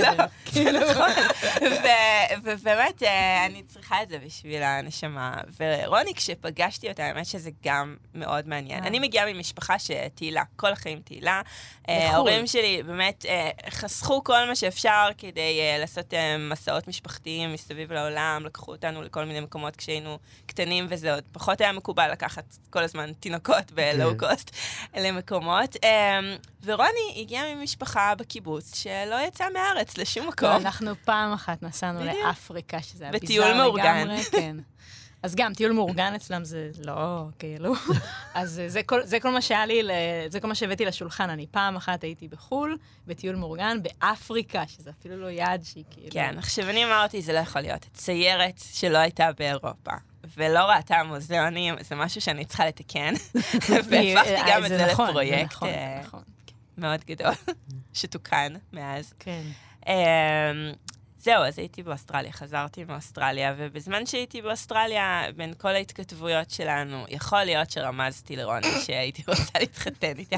[0.00, 0.10] לא,
[0.52, 1.10] זה נכון.
[2.42, 5.34] ובאמת, אה, אני צריכה את זה בשביל הנשמה.
[5.60, 8.82] ורוני, כשפגשתי אותה, האמת שזה גם מאוד מעניין.
[8.82, 8.88] אה.
[8.88, 11.42] אני מגיעה ממשפחה שתהילה, כל החיים תהילה.
[11.88, 12.14] אה, לחו"ל.
[12.14, 13.26] ההורים שלי באמת
[13.70, 19.76] חסכו כל מה שאפשר כדי לעשות מסעות משפחתיים מסביב לעולם, לקחו אותנו לכל מיני מקומות
[19.76, 24.56] כשהיינו קטנים, וזה עוד פחות היה מקובל לקחת כל הזמן תינוקות בלואו קוסט
[24.96, 25.76] למקומות.
[26.64, 30.48] ורוני הגיעה ממשפחה בקיבוץ שלא יצאה מהארץ לשום מקום.
[30.48, 32.16] אנחנו פעם אחת נסענו בדיוק.
[32.26, 34.08] לאפריקה, שזה היה בטיול ביזאר מאורגן.
[34.08, 34.56] לגמרי, כן.
[35.22, 37.74] אז גם, טיול מאורגן אצלם זה לא, כאילו.
[38.34, 39.82] אז זה כל, זה כל מה שהיה לי,
[40.28, 41.30] זה כל מה שהבאתי לשולחן.
[41.30, 46.10] אני פעם אחת הייתי בחו"ל, בטיול מאורגן, באפריקה, שזה אפילו לא יעד שהיא כאילו...
[46.10, 47.86] כן, עכשיו אני אמרתי, זה לא יכול להיות.
[47.94, 49.92] ציירת שלא הייתה באירופה.
[50.36, 53.14] ולא ראתה מוזיאונים, זה משהו שאני צריכה לתקן.
[53.68, 56.22] והפכתי אה, גם את זה נכון, לפרויקט נכון, אה, נכון.
[56.78, 57.32] מאוד גדול,
[57.98, 59.12] שתוקן מאז.
[59.18, 59.42] כן.
[59.86, 59.92] אמ,
[61.20, 67.70] זהו, אז הייתי באוסטרליה, חזרתי מאוסטרליה, ובזמן שהייתי באוסטרליה, בין כל ההתכתבויות שלנו, יכול להיות
[67.70, 70.36] שרמזתי לרוני שהייתי רוצה להתחתן איתה,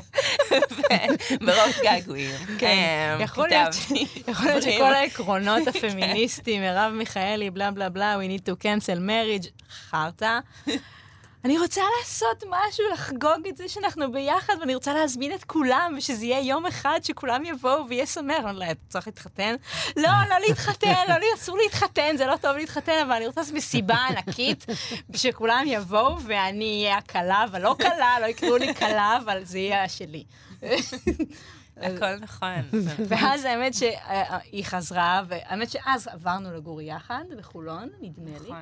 [1.46, 2.36] ברוב געגועים.
[2.58, 3.72] כן, אמ, יכול להיות.
[4.62, 10.38] שכל העקרונות הפמיניסטיים, מרב מיכאלי, בלה בלה בלה, we need to cancel marriage, חרטא.
[11.44, 16.24] אני רוצה לעשות משהו, לחגוג את זה שאנחנו ביחד, ואני רוצה להזמין את כולם, ושזה
[16.24, 18.44] יהיה יום אחד שכולם יבואו ויהיה שמח.
[18.44, 19.54] אני לא יודעת, צריך להתחתן?
[19.96, 23.96] לא, לא להתחתן, לא, אסור להתחתן, זה לא טוב להתחתן, אבל אני רוצה לעשות מסיבה
[23.96, 24.66] ענקית,
[25.16, 29.88] שכולם יבואו, ואני אהיה הכלה, אבל לא כלה, לא יקראו לי כלה, אבל זה יהיה
[29.88, 30.24] שלי.
[31.82, 32.48] הכל נכון.
[33.08, 38.44] ואז האמת שהיא חזרה, והאמת שאז עברנו לגור יחד בחולון, נדמה לי.
[38.44, 38.56] נכון.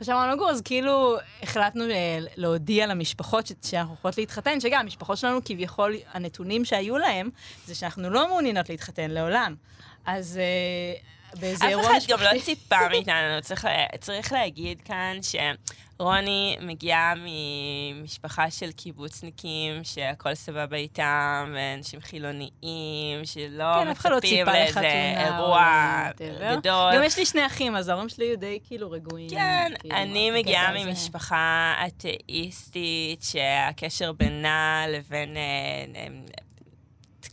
[0.00, 5.40] עכשיו אמרנו לגור, אז כאילו החלטנו אה, להודיע למשפחות שאנחנו יכולות להתחתן, שגם המשפחות שלנו
[5.44, 7.30] כביכול, הנתונים שהיו להם,
[7.66, 9.54] זה שאנחנו לא מעוניינות להתחתן לעולם.
[10.06, 11.84] אז אה, באיזה אירוע...
[11.84, 13.40] אף אחד גם לא ציפה מאיתנו,
[14.00, 15.36] צריך להגיד כאן ש...
[16.02, 25.14] רוני מגיעה ממשפחה של קיבוצניקים, שהכל סבבה איתם, ואנשים חילוניים, שלא כן, לא מצפים לאיזה
[25.16, 26.08] אירוע
[26.40, 26.94] גדול.
[26.94, 29.30] גם יש לי שני אחים, אז ההורים שלי היו די כאילו רגועים.
[29.30, 35.36] כן, כאילו, אני מגיעה ממשפחה אתאיסטית, שהקשר בינה לבין...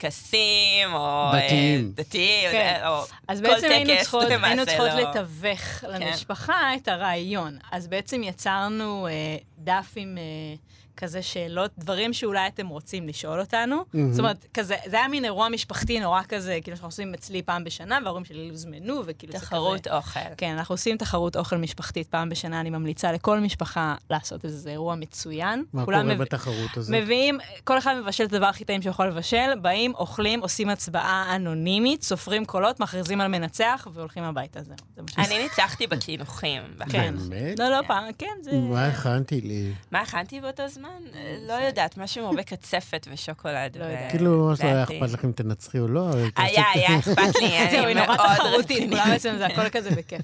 [0.05, 2.81] אה, טקסים, או דתיים, דתיים כן.
[2.85, 3.57] או אז כל טקס, לא...
[3.57, 5.87] אז בעצם היינו צריכות, היינו צריכות לתווך כן.
[5.91, 7.57] למשפחה את הרעיון.
[7.71, 10.17] אז בעצם יצרנו אה, דף עם...
[10.17, 10.55] אה,
[10.99, 13.81] כזה שאלות, דברים שאולי אתם רוצים לשאול אותנו.
[13.81, 13.97] Mm-hmm.
[14.11, 17.63] זאת אומרת, כזה, זה היה מין אירוע משפחתי נורא כזה, כאילו שאנחנו עושים אצלי פעם
[17.63, 19.47] בשנה, וההורים שלי יוזמנו, וכאילו זה כזה...
[19.47, 20.19] תחרות אוכל.
[20.37, 24.95] כן, אנחנו עושים תחרות אוכל משפחתית פעם בשנה, אני ממליצה לכל משפחה לעשות איזה אירוע
[24.95, 25.63] מצוין.
[25.73, 26.17] מה קורה מב...
[26.17, 26.95] בתחרות הזאת?
[26.95, 32.03] מביאים, כל אחד מבשל את הדבר הכי טעים שיכול לבשל, באים, אוכלים, עושים הצבעה אנונימית,
[32.03, 34.59] סופרים קולות, מכריזים על מנצח, והולכים הביתה.
[34.63, 34.75] זהו.
[35.17, 36.61] אני ניצחתי בקינוחים.
[36.89, 37.15] כן.
[37.29, 37.59] באמת?
[37.59, 38.51] לא, לא, פעם, כן, זה...
[38.51, 39.73] מה הכנתי לי?
[39.91, 40.88] מה הכנתי באותו זמן?
[40.89, 41.09] זמן?
[41.47, 43.77] לא יודעת, משהו עם הרבה קצפת ושוקולד.
[43.77, 46.09] לא כאילו, לא היה אכפת לכם תנצחי או לא?
[46.35, 47.47] היה, היה אכפת לי,
[47.87, 50.21] היא נורא תחרותית, כולם בעצם זה הכל כזה בכיף.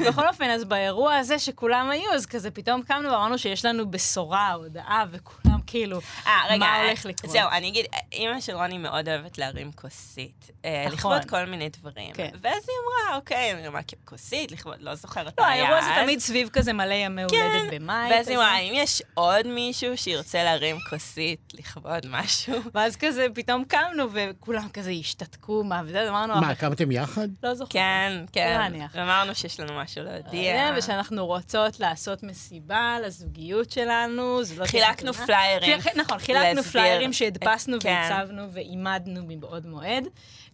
[0.00, 4.52] בכל אופן, אז באירוע הזה שכולם היו, אז כזה פתאום קמנו ואמרנו שיש לנו בשורה,
[4.52, 7.32] הודעה, וכולם כאילו, אה, מה הולך לקרות.
[7.32, 10.50] זהו, אני אגיד, אימא של רוני מאוד אוהבת להרים כוסית.
[10.64, 10.94] אה, נכון.
[11.16, 12.14] לכבוד כל מיני דברים.
[12.14, 12.30] כן.
[12.40, 15.70] ואז היא אמרה, אוקיי, אני אמרה, כוסית, לכבוד, לא זוכרת מה היה אז.
[15.70, 17.76] לא, האירוע זה תמיד סביב כזה מלא ימי הולדת כן.
[17.76, 18.10] במאי.
[18.10, 22.54] ואז היא אמרה, האם יש עוד מישהו שירצה להרים כוסית לכבוד משהו?
[22.74, 26.34] ואז כזה פתאום קמנו, וכולם כזה השתתקו, מה, וזה, אמרנו...
[26.34, 27.28] מה, קמתם יחד?
[27.42, 27.72] לא זוכרת.
[27.72, 28.72] כן, כן.
[28.94, 30.74] ואמרנו שיש לנו משהו להודיע.
[30.76, 34.40] ושאנחנו רוצות לעשות מסיבה לזוגיות שלנו.
[34.56, 35.78] לא חילקנו פליירים.
[35.96, 38.08] נכון, חילקנו פליירים שהדפסנו כן.
[38.10, 40.04] והצבנו ועימדנו מבעוד מועד,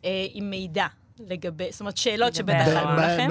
[0.04, 0.86] אה, עם מידע.
[1.28, 3.28] לגבי, זאת אומרת, שאלות שבטח עלו לכם.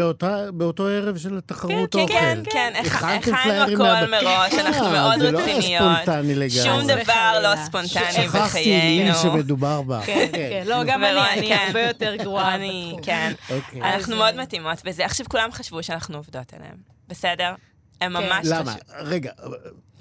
[0.54, 2.14] באותו ערב של התחרות כן, אוכל.
[2.14, 2.74] כן, כן,
[3.22, 5.84] כן, הכנו הכל מראש, אנחנו אה, מאוד רציניות.
[5.84, 6.50] זה לא ספונטני לגמרי.
[6.50, 8.32] שום דבר לא ספונטני בחיינו.
[8.32, 10.02] שכחתי לי שמדובר בה.
[10.06, 13.02] כן, כן, לא, גם אני, אני הרבה יותר גרועה בתחום.
[13.02, 13.82] כן, אוקיי.
[13.82, 15.06] אנחנו מאוד מתאימות בזה.
[15.06, 16.76] עכשיו, כולם חשבו שאנחנו עובדות עליהם,
[17.08, 17.54] בסדר?
[18.02, 18.48] הם ממש...
[18.50, 18.76] למה?
[19.00, 19.32] רגע,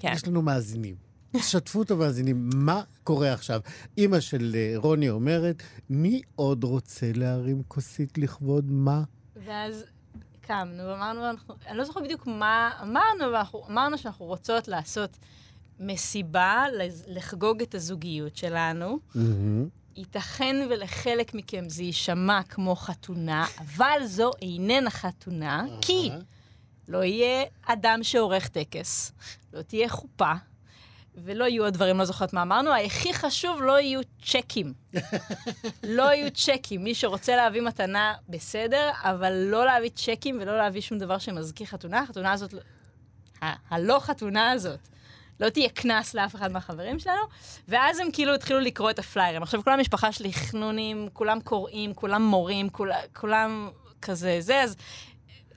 [0.03, 1.08] יש לנו מאזינים.
[1.37, 3.61] שתפו את המאזינים, מה קורה עכשיו?
[3.99, 9.03] אימא של אה, רוני אומרת, מי עוד רוצה להרים כוסית לכבוד מה?
[9.45, 9.85] ואז
[10.41, 11.21] קמנו ואמרנו,
[11.67, 15.19] אני לא זוכרת בדיוק מה אמרנו, אבל אנחנו אמרנו שאנחנו רוצות לעשות
[15.81, 16.65] מסיבה,
[17.07, 18.99] לחגוג את הזוגיות שלנו.
[19.15, 19.19] Mm-hmm.
[19.97, 25.65] ייתכן ולחלק מכם זה יישמע כמו חתונה, אבל זו איננה חתונה.
[25.81, 26.11] כי
[26.89, 29.13] לא יהיה אדם שעורך טקס,
[29.53, 30.33] לא תהיה חופה,
[31.25, 34.73] ולא יהיו עוד דברים, לא זוכרת מה אמרנו, הכי חשוב, לא יהיו צ'קים.
[35.99, 36.85] לא יהיו צ'קים.
[36.85, 42.01] מי שרוצה להביא מתנה, בסדר, אבל לא להביא צ'קים ולא להביא שום דבר שמזכיר חתונה.
[42.01, 42.55] החתונה הזאת,
[43.43, 44.81] הלא חתונה הזאת,
[45.41, 47.23] לא תהיה קנס לאף אחד מהחברים שלנו.
[47.69, 49.43] ואז הם כאילו התחילו לקרוא את הפליירים.
[49.43, 53.71] עכשיו, כל המשפחה שלי חנונים, כולם קוראים, כולם מורים, כול, כולם
[54.03, 54.77] כזה זה, אז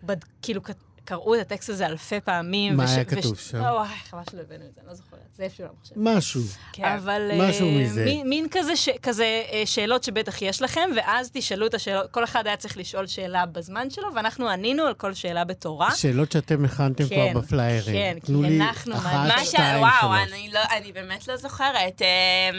[0.04, 0.64] בד, כאילו
[1.06, 2.78] קראו את הטקסט הזה אלפי פעמים.
[2.78, 2.90] מה וש...
[2.92, 3.52] היה כתוב וש...
[3.52, 3.58] שם?
[3.58, 5.20] וואי, חבל שלא הבאנו את זה, אני לא זוכרת.
[5.36, 5.96] זה איפשהו למחשב.
[5.98, 6.42] משהו.
[6.74, 6.84] כן.
[6.84, 7.32] אבל...
[7.38, 8.06] משהו uh, מזה.
[8.06, 8.90] מין, מין כזה, ש...
[9.02, 13.08] כזה uh, שאלות שבטח יש לכם, ואז תשאלו את השאלות, כל אחד היה צריך לשאול
[13.08, 15.96] שאלה בזמן שלו, ואנחנו ענינו על כל שאלה בתורה.
[15.96, 17.96] שאלות שאתם הכנתם כן, כבר בפליירים.
[17.96, 18.96] כן, כי הנחנו...
[18.96, 22.02] אחת, שתיים, וואו, אני, לא, אני באמת לא זוכרת.
[22.02, 22.50] אה,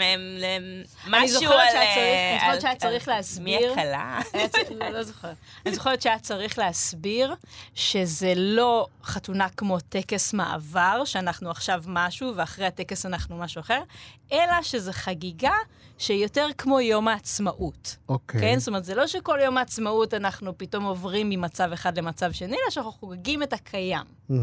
[1.06, 3.74] משהו אני זוכרת שהיה צריך להסביר...
[3.74, 3.84] מי?
[4.80, 5.36] לא, לא זוכרת.
[5.66, 7.34] אני זוכרת שהיה צריך להסביר
[7.74, 13.82] שזה לא חתונה כמו טקס מעבר, שאנחנו עכשיו משהו, ואחרי הטקס אנחנו משהו אחר,
[14.32, 15.54] אלא שזה חגיגה
[15.98, 17.96] שהיא יותר כמו יום העצמאות.
[18.08, 18.40] אוקיי.
[18.40, 18.58] כן?
[18.58, 22.70] זאת אומרת, זה לא שכל יום העצמאות אנחנו פתאום עוברים ממצב אחד למצב שני, אלא
[22.70, 24.04] שאנחנו חוגגים את הקיים.
[24.30, 24.34] Mm-hmm.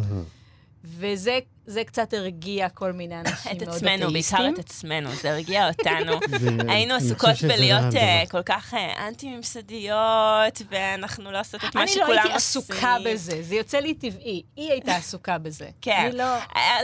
[0.84, 1.40] וזה
[1.70, 4.50] זה קצת הרגיע כל מיני אנשים את מאוד עצמנו, בעיקר.
[4.54, 6.20] את עצמנו, זה הרגיע אותנו.
[6.72, 7.96] היינו אני עסוקות בלהיות.
[7.96, 12.22] אה, כל כך אה, אנטי-ממסדיות, ואנחנו לא עושות את מה אני שכולם לא עושים.
[12.22, 14.44] הייתי עסוקה בזה, זה יוצא לי טבעי.
[14.56, 15.70] היא הייתה עסוקה בזה.
[15.82, 16.06] כן.
[16.06, 16.36] אני לא...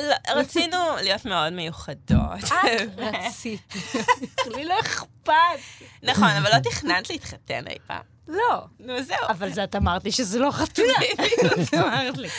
[0.07, 2.43] לא, רצינו להיות מאוד מיוחדות.
[2.43, 3.57] את רציתי.
[4.55, 5.33] לי לא אכפת.
[6.03, 8.01] נכון, אבל לא תכננת להתחתן אי פעם.
[8.27, 8.61] לא.
[8.79, 9.17] נו, זהו.
[9.29, 10.93] אבל זה את אמרת לי שזה לא חתונה.
[11.63, 12.29] את אמרת לי.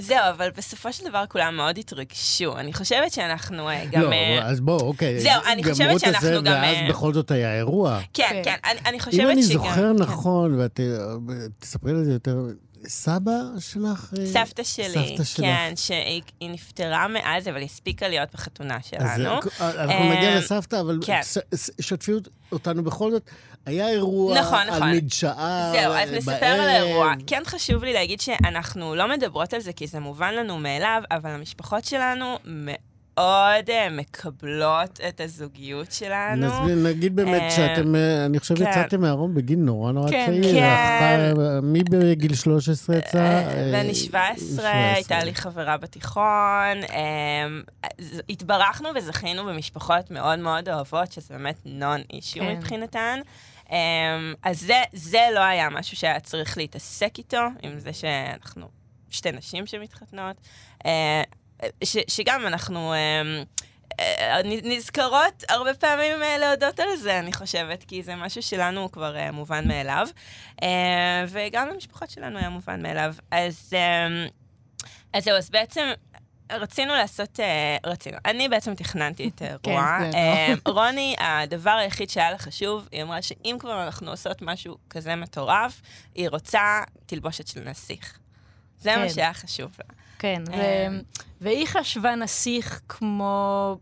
[0.00, 2.58] זהו, אבל בסופו של דבר כולם מאוד התרגשו.
[2.58, 4.00] אני חושבת שאנחנו אה, גם...
[4.02, 5.20] לא, אה, אז בוא, אוקיי.
[5.20, 8.00] זהו, אני חושבת שאנחנו הזה, גם, ואז אה, בכל זאת היה אירוע.
[8.14, 8.42] כן, כן.
[8.44, 9.26] כן, אני- אני חושבת שגם...
[9.26, 10.02] אם אני זוכר כן.
[10.02, 10.80] נכון, ואת
[11.58, 12.36] תספרי על זה יותר,
[12.88, 14.12] סבא שלך?
[14.26, 15.46] סבתא שלי, סבתא שלך.
[15.46, 19.30] כן, שהיא היא נפטרה מאז, אבל היא הספיקה להיות בחתונה אז שלנו.
[19.60, 21.20] אה, אנחנו נגיע לסבתא, אבל כן.
[21.80, 22.12] שתפי
[22.52, 23.30] אותנו בכל זאת.
[23.66, 24.90] היה אירוע נכון, על נכון.
[24.92, 26.14] מדשאה זהו, אז בערב.
[26.18, 27.12] נספר על האירוע.
[27.26, 31.30] כן חשוב לי להגיד שאנחנו לא מדברות על זה כי זה מובן לנו מאליו, אבל
[31.30, 36.46] המשפחות שלנו מאוד אה, מקבלות את הזוגיות שלנו.
[36.46, 38.70] נסביר, נגיד באמת אה, שאתם, אה, אני חושב, כן.
[38.70, 40.54] יצאתם מהארון בגיל נורא נורא כן, צעיר.
[40.54, 41.32] כן.
[41.34, 43.42] אחר- מי בגיל 13 יצא?
[43.72, 46.22] ואני אה, 17, הייתה לי חברה בתיכון.
[48.28, 52.52] התברכנו וזכינו במשפחות מאוד מאוד אוהבות, שזה באמת נון אישיו כן.
[52.56, 53.20] מבחינתן.
[53.70, 58.68] אמ, אז זה, זה לא היה משהו שהיה צריך להתעסק איתו, עם זה שאנחנו
[59.10, 60.36] שתי נשים שמתחתנות.
[60.86, 61.22] אה,
[61.84, 62.94] ש, שגם אנחנו...
[62.94, 63.44] אמ,
[64.00, 68.90] אה, נזכרות הרבה פעמים אה, להודות על זה, אני חושבת, כי זה משהו שלנו הוא
[68.90, 70.08] כבר מובן מאליו,
[71.28, 73.14] וגם למשפחות שלנו היה מובן מאליו.
[73.30, 74.26] אז, אה,
[75.12, 75.88] אז זהו, אז בעצם
[76.52, 79.98] רצינו לעשות, אה, רצינו, אני בעצם תכננתי את האירוע.
[79.98, 84.42] כן, זה אה, רוני, הדבר היחיד שהיה לה חשוב, היא אמרה שאם כבר אנחנו עושות
[84.42, 85.80] משהו כזה מטורף,
[86.14, 88.18] היא רוצה תלבושת של נסיך.
[88.80, 89.08] זה מה כן.
[89.08, 89.94] שהיה חשוב לה.
[90.18, 91.16] כן, ו-.
[91.40, 93.76] והיא חשבה נסיך כמו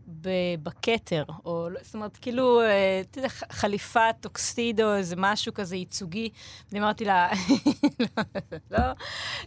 [0.63, 6.29] בכתר, או לא- זאת אומרת, כאילו, אה, אתה יודע, חליפה, טוקסידו, איזה משהו כזה ייצוגי.
[6.71, 7.29] אני אמרתי לה,
[8.71, 8.77] לא,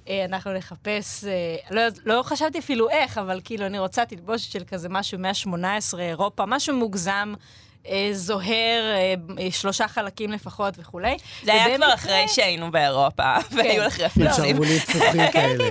[0.08, 4.62] אה, אנחנו נחפש, אה, לא, לא חשבתי אפילו איך, אבל כאילו, אני רוצה תלבושת של
[4.66, 7.34] כזה משהו 118, אירופה, משהו מוגזם.
[8.12, 8.94] זוהר,
[9.50, 11.16] שלושה חלקים לפחות וכולי.
[11.44, 14.54] זה היה כבר אחרי שהיינו באירופה, והיו לך עם רפלקסים.
[14.54, 15.64] שרוולית זכוכית כאלה.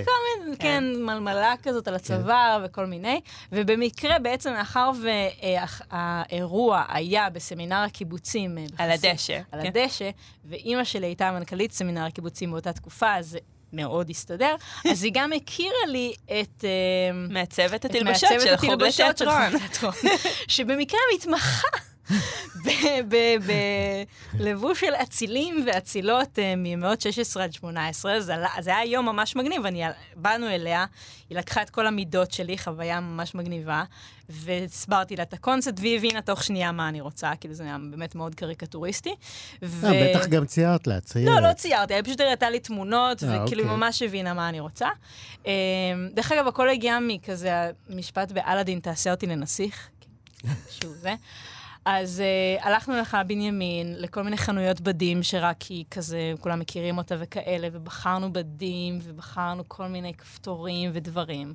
[0.58, 3.20] כן, מלמלה כזאת על הצוואר וכל מיני.
[3.52, 4.90] ובמקרה, בעצם, מאחר
[5.90, 8.58] והאירוע היה בסמינר הקיבוצים...
[8.58, 9.40] אה, על הדשא.
[9.52, 9.68] על כן.
[9.68, 10.10] הדשא,
[10.44, 13.38] ואימא שלי הייתה מנכ"לית סמינר הקיבוצים באותה תקופה, אז
[13.72, 14.54] מאוד הסתדר.
[14.90, 16.64] אז היא גם הכירה לי את...
[16.64, 16.70] אה,
[17.12, 19.52] מעצבת התלבשות של חוג לתיאטרון.
[20.48, 21.68] שבמקרה מתמחה
[24.38, 28.20] בלבוש של אצילים ואצילות אה, ממאות 16 עד 18.
[28.20, 28.32] זה
[28.66, 29.82] היה יום ממש מגניב, אני,
[30.16, 30.84] באנו אליה,
[31.30, 33.84] היא לקחה את כל המידות שלי, חוויה ממש מגניבה,
[34.28, 38.14] והסברתי לה את הקונספט, והיא הבינה תוך שנייה מה אני רוצה, כאילו זה היה באמת
[38.14, 39.14] מאוד קריקטוריסטי.
[39.62, 39.86] ו...
[39.86, 41.34] אה, בטח גם ציירת לה, ציירת.
[41.34, 43.86] לא, לא ציירתי, היא פשוט הראתה לי תמונות, אה, וכאילו היא אוקיי.
[43.86, 44.88] ממש הבינה מה אני רוצה.
[46.14, 49.88] דרך אגב, הכל הגיע מכזה המשפט באלאדין, תעשה אותי לנסיך.
[50.80, 51.14] שוב זה.
[51.90, 52.22] אז
[52.58, 57.68] uh, הלכנו לך בנימין לכל מיני חנויות בדים, שרק היא כזה, כולם מכירים אותה וכאלה,
[57.72, 61.54] ובחרנו בדים, ובחרנו כל מיני כפתורים ודברים.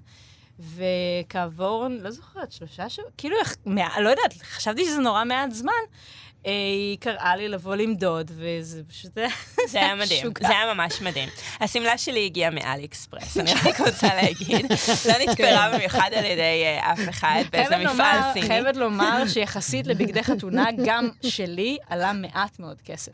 [0.60, 5.72] וכעבור, לא זוכרת, שלושה שבועות, כאילו, מע- לא יודעת, חשבתי שזה נורא מעט זמן.
[6.43, 9.29] היא קראה לי לבוא למדוד, וזה פשוט היה...
[9.71, 10.27] זה היה מדהים.
[10.39, 11.29] זה היה ממש מדהים.
[11.60, 14.65] השמלה שלי הגיעה מאלי אקספרס, אני רק רוצה להגיד.
[15.10, 18.47] לא נתפרה במיוחד על ידי אה, אף אחד באיזה מפעל סיני.
[18.47, 23.12] חייבת לומר שיחסית לבגדי חתונה, גם שלי עלה מעט מאוד כסף.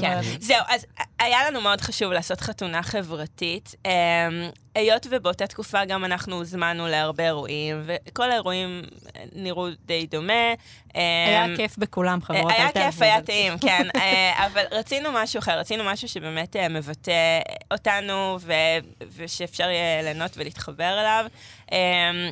[0.00, 0.86] כן, זהו, אז
[1.22, 3.74] היה לנו מאוד חשוב לעשות חתונה חברתית.
[3.84, 3.90] אמ,
[4.74, 8.82] היות ובאותה תקופה גם אנחנו הוזמנו להרבה אירועים, וכל האירועים
[9.16, 10.52] אה, נראו די דומה.
[10.94, 12.52] אמ, היה כיף בכולם, חברות.
[12.52, 13.86] היה אל כיף, היה טעים, כן.
[13.96, 18.38] אה, אבל רצינו משהו אחר, רצינו משהו שבאמת אה, מבטא אותנו,
[19.16, 21.26] ושאפשר יהיה ליהנות ולהתחבר אליו.
[21.72, 22.30] אה,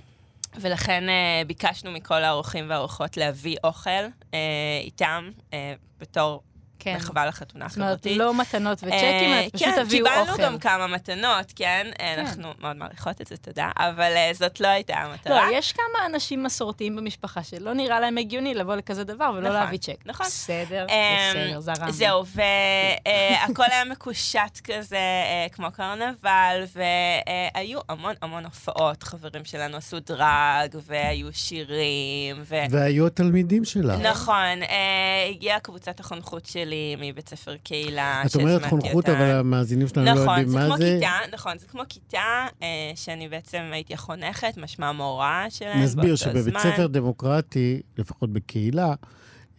[0.54, 4.38] ולכן אה, ביקשנו מכל האורחים והאורחות להביא אוכל אה,
[4.84, 6.42] איתם, אה, בתור
[6.80, 6.96] כן.
[6.96, 8.16] מחווה לחתונה זאת אומרת, חברתית.
[8.16, 8.92] לא מתנות וצ'קים,
[9.32, 10.20] אה, פשוט כן, תביאו אוכל.
[10.20, 11.86] קיבלנו גם כמה מתנות, כן?
[12.00, 13.70] אה, אנחנו מאוד מעריכות את זה, תודה.
[13.76, 15.50] אבל אה, זאת לא הייתה המטרה.
[15.50, 19.60] לא, יש כמה אנשים מסורתיים במשפחה שלא נראה להם הגיוני לבוא לכזה דבר ולא נכון,
[19.60, 19.96] להביא צ'ק.
[20.06, 20.26] נכון.
[20.26, 21.92] בסדר, אמ, בסדר, זרמנו.
[21.92, 29.02] זהו, והכל היה מקושט כזה, אה, כמו קרנבל, והיו המון המון הופעות.
[29.02, 32.54] חברים שלנו עשו דרג, והיו שירים, ו...
[32.70, 33.96] והיו התלמידים שלה.
[33.96, 38.22] נכון, אה, הגיעה קבוצת החונכות שלי, שלי מבית ספר קהילה.
[38.26, 39.12] את אומרת חונכות, אותה.
[39.12, 40.98] אבל המאזינים שלנו לא נכון, יודעים זה מה כמו זה.
[41.00, 46.16] כיתה, נכון, זה כמו כיתה אה, שאני בעצם הייתי החונכת, משמע מורה שלהם נסביר באותו
[46.16, 46.60] שבבית זמן.
[46.60, 48.94] ספר דמוקרטי, לפחות בקהילה,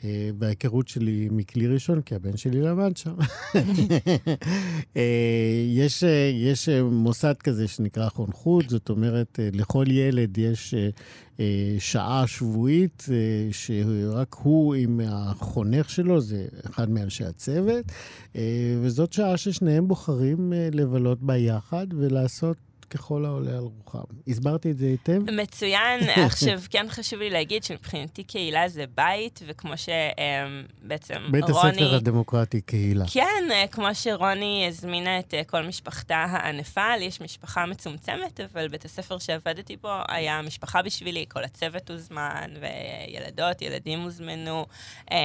[0.04, 3.16] אה, וההיכרות שלי מכלי ראשון, כי הבן שלי למד שם,
[4.98, 10.74] אה, יש, אה, יש מוסד כזה שנקרא חונכות, זאת אומרת, לכל ילד יש
[11.80, 13.06] שעה שבועית
[13.52, 17.86] שרק הוא עם החונך שלו, זה אחד מאנשי הצוות,
[18.82, 22.58] וזאת שעה ששניהם בוחרים לבלות בה יחד ולעשות
[22.91, 24.13] ככל העולה על רוחם.
[24.27, 25.32] הסברתי את זה היטב?
[25.32, 25.99] מצוין.
[26.25, 31.69] עכשיו, כן חשוב לי להגיד שמבחינתי קהילה זה בית, וכמו שבעצם בית רוני...
[31.69, 33.06] הספר הדמוקרטי קהילה.
[33.12, 38.67] כן, אה, כמו שרוני הזמינה את אה, כל משפחתה הענפה, לי יש משפחה מצומצמת, אבל
[38.67, 44.65] בית הספר שעבדתי בו היה משפחה בשבילי, כל הצוות הוזמן, וילדות, ילדים הוזמנו.
[45.12, 45.17] אה,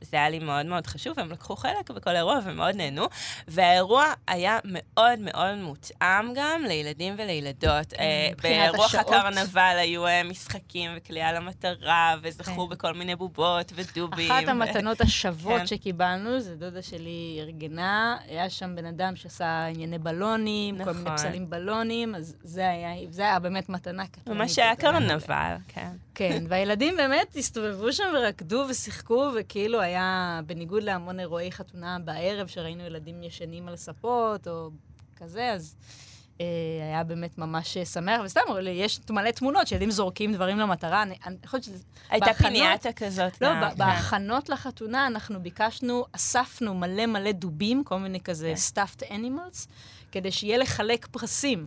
[0.00, 3.06] זה היה לי מאוד מאוד חשוב, הם לקחו חלק בכל האירוע ומאוד נהנו.
[3.48, 7.94] והאירוע היה מאוד מאוד מותאם גם לילדים ולילדות.
[7.98, 8.94] אה, מבחינת ברוח.
[8.94, 12.74] הקרנבל היו אה, משחקים וקליעה למטרה, וזכו כן.
[12.74, 14.30] בכל מיני בובות ודובים.
[14.30, 15.66] אחת המתנות השוות כן.
[15.66, 21.16] שקיבלנו, זה דודה שלי ארגנה, היה שם בן אדם שעשה ענייני בלונים, כל מיני נכון.
[21.16, 24.40] פסלים בלונים, אז זה היה, זה היה באמת מתנה קטנונית.
[24.42, 25.00] ממש היה קטנה.
[25.00, 25.90] קרנבל, כן.
[26.14, 32.84] כן, והילדים באמת הסתובבו שם ורקדו ושיחקו, וכאילו היה, בניגוד להמון אירועי חתונה בערב, שראינו
[32.84, 34.70] ילדים ישנים על ספות, או
[35.16, 35.76] כזה, אז
[36.38, 38.20] היה באמת ממש אה, שמח.
[38.24, 38.40] וסתם,
[38.72, 41.02] יש מלא תמונות שילדים זורקים דברים למטרה.
[41.02, 41.78] אני אני חושבת שזה...
[42.10, 43.40] הייתה פינייתה כזאת.
[43.40, 43.78] לא, כן.
[43.78, 48.82] בהכנות לחתונה אנחנו ביקשנו, אספנו מלא מלא דובים, כל מיני כזה כן.
[48.82, 49.68] stuffed animals,
[50.12, 51.66] כדי שיהיה לחלק פרסים.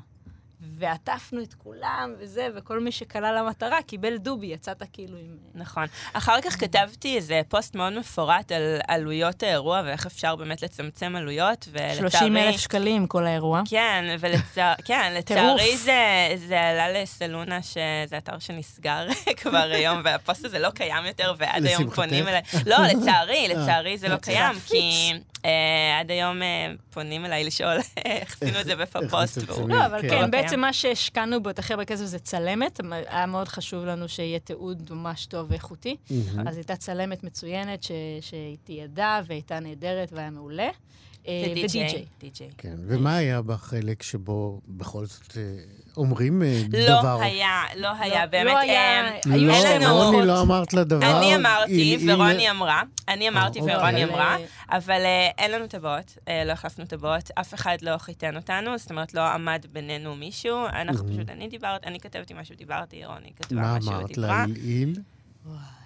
[0.62, 5.38] ועטפנו את כולם וזה, וכל מי שקלע למטרה קיבל דובי, יצאת כאילו עם...
[5.56, 5.86] נכון.
[6.14, 11.68] אחר כך כתבתי איזה פוסט מאוד מפורט על עלויות האירוע ואיך אפשר באמת לצמצם עלויות,
[11.72, 11.98] ולצערי...
[11.98, 13.62] 30 אלף שקלים כל האירוע.
[13.70, 14.74] כן, ולצע...
[14.88, 19.08] כן, לצערי זה, זה עלה לסלונה, שזה אתר שנסגר
[19.42, 21.90] כבר היום, והפוסט הזה לא קיים יותר, ועד היום.
[21.90, 22.42] פונים אליי.
[22.66, 25.18] לא, לצערי, לצערי זה לא קיים, כי אה,
[26.00, 29.38] עד היום אה, פונים אליי לשאול איך עשינו את זה איך בפוסט.
[29.38, 29.70] מצמצמים.
[29.70, 30.10] לא, אבל כן.
[30.10, 30.60] כן, לא בעצם.
[30.60, 32.80] מה שהשקענו בו את הכי הרבה כסף זה צלמת.
[33.08, 35.96] היה מאוד חשוב לנו שיהיה תיעוד ממש טוב ואיכותי.
[36.48, 37.84] אז הייתה צלמת מצוינת
[38.22, 40.70] שהיא תיעדה והייתה נהדרת והיה מעולה.
[41.28, 42.06] אה, ודי-ג'יי.
[42.22, 42.50] די-ג'יי.
[42.58, 45.42] כן, ומה היה בחלק שבו בכל זאת אה,
[45.98, 47.20] אומרים אה, לא דבר?
[47.22, 48.56] היה, לא היה, לא באמת.
[48.62, 51.18] היה- אה, היו לא, אין לנו- רוני, לא אמרת לה דבר.
[51.20, 54.16] אני אמרתי, ורוני אמרה, אני אמרתי אה, ורוני אוקיי.
[54.16, 54.38] אמרה,
[54.72, 58.90] אבל אה, אין לנו טבעות, אה, לא החלפנו טבעות, אף אחד לא חיתן אותנו, זאת
[58.92, 63.62] אומרת, לא עמד בינינו מישהו, אנחנו פשוט, אני דיברת, אני כתבתי משהו, דיברתי, רוני כתבה
[63.62, 64.28] מה משהו, אמרת דיברה.
[64.48, 64.94] להלעיל?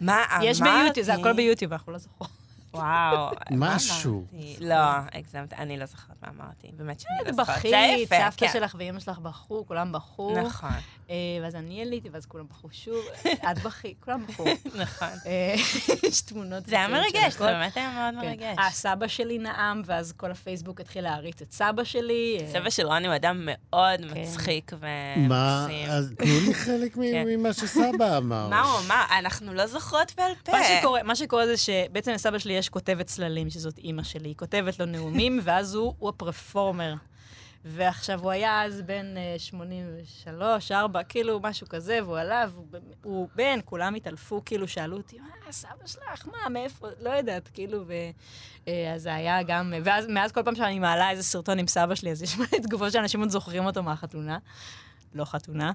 [0.02, 0.46] מה אמרתי?
[0.46, 2.41] יש ביוטיוב, זה הכל ביוטיוב, אנחנו לא זוכרות.
[2.74, 3.32] וואו.
[3.52, 4.26] מה משהו.
[4.34, 4.56] אמרתי?
[4.60, 4.76] לא,
[5.14, 7.48] הגזמת, אני לא זוכרת מה אמרתי, באמת שאני לא זוכרת.
[7.48, 8.54] זה בכית, סבתא כן.
[8.54, 10.34] שלך ואימא שלך בכו, כולם בכו.
[10.46, 10.70] נכון,
[11.10, 13.06] אה, ואז אני עליתי, ואז כולם בכו שוב.
[13.52, 14.46] את בכית, כולם בכו.
[14.84, 15.08] נכון.
[15.26, 15.56] אה,
[16.04, 16.66] יש תמונות.
[16.66, 17.46] זה היה מרגש, זה.
[17.46, 18.28] באמת היה מאוד כן.
[18.28, 18.58] מרגש.
[18.60, 22.38] אה, סבא שלי נאם, ואז כל הפייסבוק התחיל להריץ את סבא שלי.
[22.42, 24.22] אה, סבא של רוני הוא אדם מאוד כן.
[24.22, 25.90] מצחיק מה, ומקסים.
[25.90, 26.98] אז תנו לי חלק.
[26.98, 28.48] ממה שסבא אמר.
[28.48, 29.04] מה הוא אמר?
[29.20, 30.52] אנחנו לא זוכרות בעל פה.
[30.52, 34.30] מה מה שקורה זה שבעצם לסבא שלי יש כותבת צללים, שזאת אימא שלי.
[34.30, 36.94] היא כותבת לו נאומים, ואז הוא, הוא הפרפורמר.
[37.66, 42.66] ועכשיו הוא היה אז בן אה, 83, 4, כאילו משהו כזה, והוא עלה, והוא
[43.04, 47.84] הוא בן, כולם התעלפו, כאילו שאלו אותי, מה, סבא שלך, מה, מאיפה, לא יודעת, כאילו,
[47.88, 47.94] ו...
[48.68, 51.96] אה, אז זה היה גם, ואז מאז כל פעם שאני מעלה איזה סרטון עם סבא
[51.96, 54.38] שלי, אז יש מלא תגובות שאנשים עוד זוכרים אותו מהחתונה.
[55.14, 55.72] לא חתונה.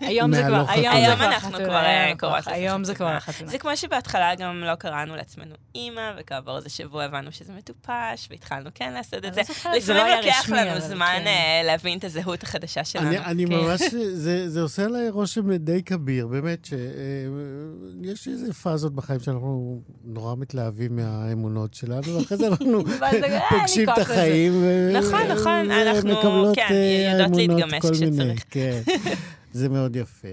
[0.00, 1.26] היום זה כבר, היום חתונה.
[1.26, 3.10] אנחנו חתונה, כבר אה, היום קוראות לזה היום זה חתונה.
[3.10, 3.50] כבר החתונה.
[3.50, 8.70] זה כמו שבהתחלה גם לא קראנו לעצמנו אימא, וכעבור איזה שבוע הבנו שזה מטופש, והתחלנו
[8.74, 9.40] כן לעשות את זה.
[9.64, 11.26] לא זה לא לפעמים היה לוקח לנו זמן כן.
[11.26, 13.08] אה, להבין את הזהות החדשה שלנו.
[13.08, 13.52] אני, אני כן.
[13.52, 13.80] ממש,
[14.12, 20.96] זה, זה עושה עליי רושם די כביר, באמת, שיש איזה פאזות בחיים שאנחנו נורא מתלהבים
[20.96, 23.98] מהאמונות שלנו, ואחרי זה אנחנו אה, פוגשים את.
[23.98, 28.44] החיים, נכון, נכון, אנחנו, כן, אה, יודעות להתגמש כשצריך.
[29.56, 30.28] זה מאוד יפה.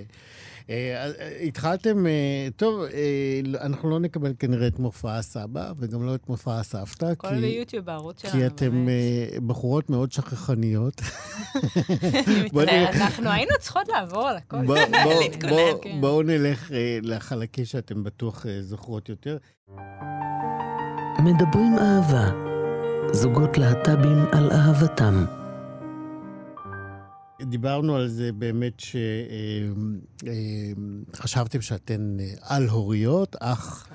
[0.70, 2.12] אה, אה, התחלתם, אה,
[2.56, 2.82] טוב,
[3.62, 7.36] אנחנו לא נקבל כנראה את מופע הסבא, וגם לא את מופע הסבתא, הכל כי...
[7.42, 8.34] ביוטיוב בערוץ שלנו.
[8.34, 8.88] כי אתם
[9.48, 11.02] בחורות מאוד שכחניות.
[11.96, 12.96] אני מצטערת.
[12.96, 14.58] אנחנו היינו צריכות לעבור על הכל.
[15.22, 15.98] להתכונן, בוא- כן.
[16.02, 19.38] בואו נלך לחלקים שאתם בטוח זוכרות יותר.
[21.20, 22.32] מדברים אהבה.
[23.14, 25.26] זוגות להט"בים על אהבתם.
[27.44, 28.82] דיברנו על זה באמת
[31.14, 33.90] שחשבתם שאתן אה, על-הוריות, אך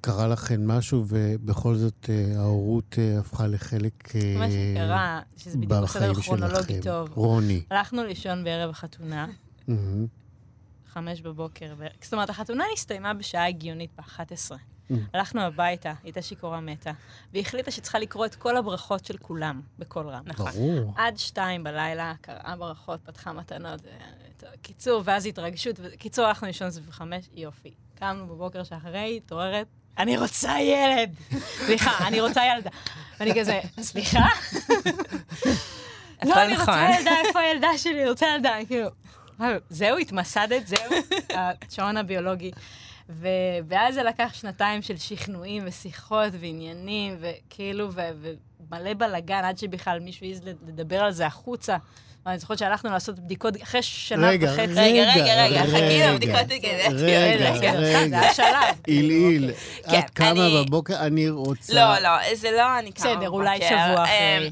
[0.00, 5.72] קרה לכם משהו, ובכל זאת אה, ההורות אה, הפכה לחלק אה, מה שקרה, שזה בדיוק
[5.72, 6.80] בסדר בחיים כרונולוגי שלכם.
[6.82, 7.08] טוב.
[7.14, 7.62] רוני.
[7.70, 9.26] הלכנו לישון בערב החתונה.
[10.92, 11.74] חמש בבוקר.
[12.02, 14.56] זאת אומרת, החתונה הסתיימה בשעה הגיונית ב-11.
[15.14, 16.90] הלכנו הביתה, הייתה שיכורה מתה,
[17.32, 20.22] והיא החליטה שצריכה לקרוא את כל הברכות של כולם, בקול רם.
[20.26, 20.50] נכון.
[20.50, 20.92] ברור.
[20.96, 23.80] עד שתיים בלילה, קראה ברכות, פתחה מתנות,
[24.36, 27.70] טוב, קיצור, ואז התרגשות, קיצור, הלכנו לישון סביב חמש, יופי.
[27.98, 29.66] קמנו בבוקר שאחרי, התעוררת,
[29.98, 31.14] אני רוצה ילד!
[31.66, 32.70] סליחה, אני רוצה ילדה.
[33.20, 34.20] ואני כזה, סליחה?
[36.24, 36.98] לא, אני רוצה נכון.
[36.98, 38.00] ילדה, איפה הילדה שלי?
[38.02, 38.88] אני רוצה ילדה, כאילו...
[39.40, 40.78] "אה, זהו, התמסדת, זהו,
[41.70, 42.50] השעון הביולוגי.
[43.08, 43.28] ו-
[43.68, 48.10] ואז זה לקח שנתיים של שכנועים ושיחות ועניינים, וכאילו, ו-
[48.70, 51.76] ומלא בלאגן, עד שבכלל מישהו העז לדבר על זה החוצה.
[52.26, 54.60] אני זוכרת שהלכנו לעשות בדיקות אחרי שנה וחצי.
[54.62, 55.64] רגע, רגע, רגע, רגע.
[55.64, 56.92] חכי לבדיקות הגנטיות.
[56.94, 58.08] רגע, רגע, רגע.
[58.08, 58.46] זה היה שלב.
[58.86, 59.50] עילעיל,
[59.90, 61.74] כן, את קמה אני- בבוקר, אני רוצה...
[61.74, 63.68] לא, לא, זה לא אני קמה בסדר, אולי בבוקר.
[63.68, 64.50] שבוע אה, אחרי.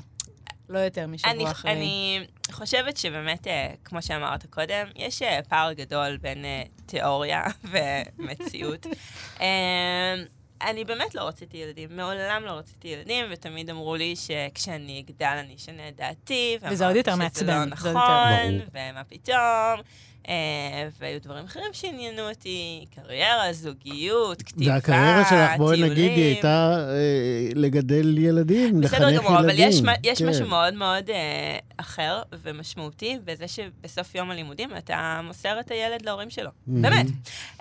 [0.68, 1.72] לא יותר אני, משבוע אחרי.
[1.72, 7.42] אני חושבת שבאמת, אה, כמו שאמרת קודם, יש אה, פער גדול בין אה, תיאוריה
[8.18, 8.86] ומציאות.
[9.40, 10.14] אה,
[10.62, 15.56] אני באמת לא רציתי ילדים, מעולם לא רציתי ילדים, ותמיד אמרו לי שכשאני אגדל אני
[15.56, 16.58] אשנה את דעתי.
[16.70, 19.80] וזה עוד יותר ואמרתי שזה מעצבן, לא נכון, ומה פתאום.
[20.28, 26.26] אה, והיו דברים אחרים שעניינו אותי, קריירה, זוגיות, כתיבה, והקריירה שלך, בואי נגיד, היא טיולים.
[26.26, 29.16] הייתה אה, לגדל ילדים, לחנך ילדים.
[29.16, 30.28] בסדר גמור, אבל יש, יש כן.
[30.28, 36.30] משהו מאוד מאוד אה, אחר ומשמעותי בזה שבסוף יום הלימודים אתה מוסר את הילד להורים
[36.30, 36.50] שלו.
[36.66, 36.82] מהמם.
[36.82, 37.06] באמת.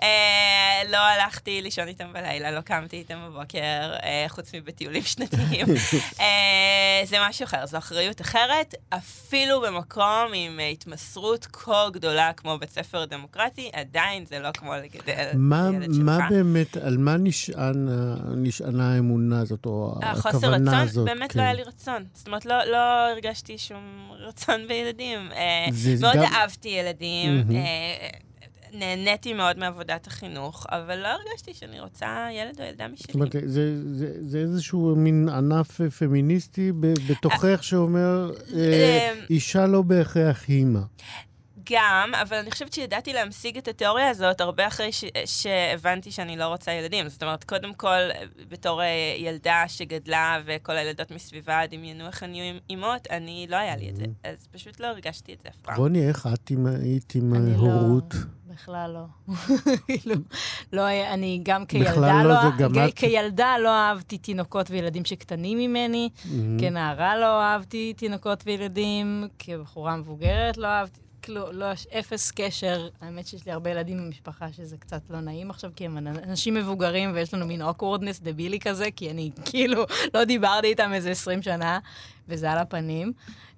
[0.02, 5.66] אה, לא הלכתי לישון איתם בלילה, לא קמתי איתם בבוקר, אה, חוץ מבטיולים שנתיים.
[6.20, 12.70] אה, זה משהו אחר, זו אחריות אחרת, אפילו במקום עם התמסרות כה גדולה כמו בית
[12.70, 16.02] ספר דמוקרטי, עדיין זה לא כמו לגדל מה, ילד שלך.
[16.02, 17.88] מה באמת, על מה נשען,
[18.36, 21.04] נשענה האמונה הזאת, או החוסר הכוונה רצון, הזאת?
[21.04, 21.38] באמת כן.
[21.38, 22.04] לא היה לי רצון.
[22.14, 23.82] זאת אומרת, לא, לא הרגשתי שום
[24.18, 25.18] רצון בילדים.
[25.32, 25.66] אה,
[26.00, 27.44] מאוד גם- אהבתי ילדים.
[27.50, 28.08] אה,
[28.72, 33.04] נהניתי מאוד מעבודת החינוך, אבל לא הרגשתי שאני רוצה ילד או ילדה משלי.
[33.06, 36.72] זאת אומרת, זה, זה, זה איזשהו מין ענף אה, פמיניסטי
[37.08, 40.80] בתוכך שאומר, אה, אה, אישה לא בהכרח אימא.
[41.70, 46.44] גם, אבל אני חושבת שידעתי להמשיג את התיאוריה הזאת הרבה אחרי ש- שהבנתי שאני לא
[46.44, 47.08] רוצה ילדים.
[47.08, 47.98] זאת אומרת, קודם כל,
[48.48, 48.86] בתור אה,
[49.18, 53.96] ילדה שגדלה וכל הילדות מסביבה דמיינו איך אני עם אימות, אני, לא היה לי את
[53.96, 54.04] זה.
[54.24, 55.76] אז פשוט לא הרגשתי את זה אף פעם.
[55.76, 58.14] רוני, איך את עם- היית עם אני לא- הורות?
[58.46, 59.34] בכלל לא.
[59.86, 60.14] כאילו,
[60.72, 65.04] לא, אני גם כילדה לא, לא, זה גם כ- את- כילדה לא אהבתי תינוקות וילדים
[65.04, 66.60] שקטנים ממני, מהמם.
[66.60, 71.66] כנערה לא אהבתי תינוקות וילדים, כבחורה מבוגרת לא אהבתי, כאילו, לא,
[71.98, 72.88] אפס קשר.
[73.00, 77.10] האמת שיש לי הרבה ילדים במשפחה שזה קצת לא נעים עכשיו, כי הם אנשים מבוגרים
[77.14, 81.78] ויש לנו מין awkwardness דבילי כזה, כי אני כאילו לא דיברתי איתם איזה 20 שנה,
[82.28, 83.12] וזה על הפנים.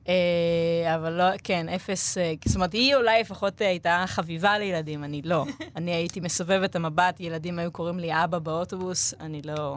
[0.08, 5.22] אה, אבל לא, כן, אפס, אה, זאת אומרת, היא אולי לפחות הייתה חביבה לילדים, אני
[5.22, 5.44] לא.
[5.76, 9.76] אני הייתי מסובבת המבט, ילדים היו קוראים לי אבא באוטובוס, אני לא...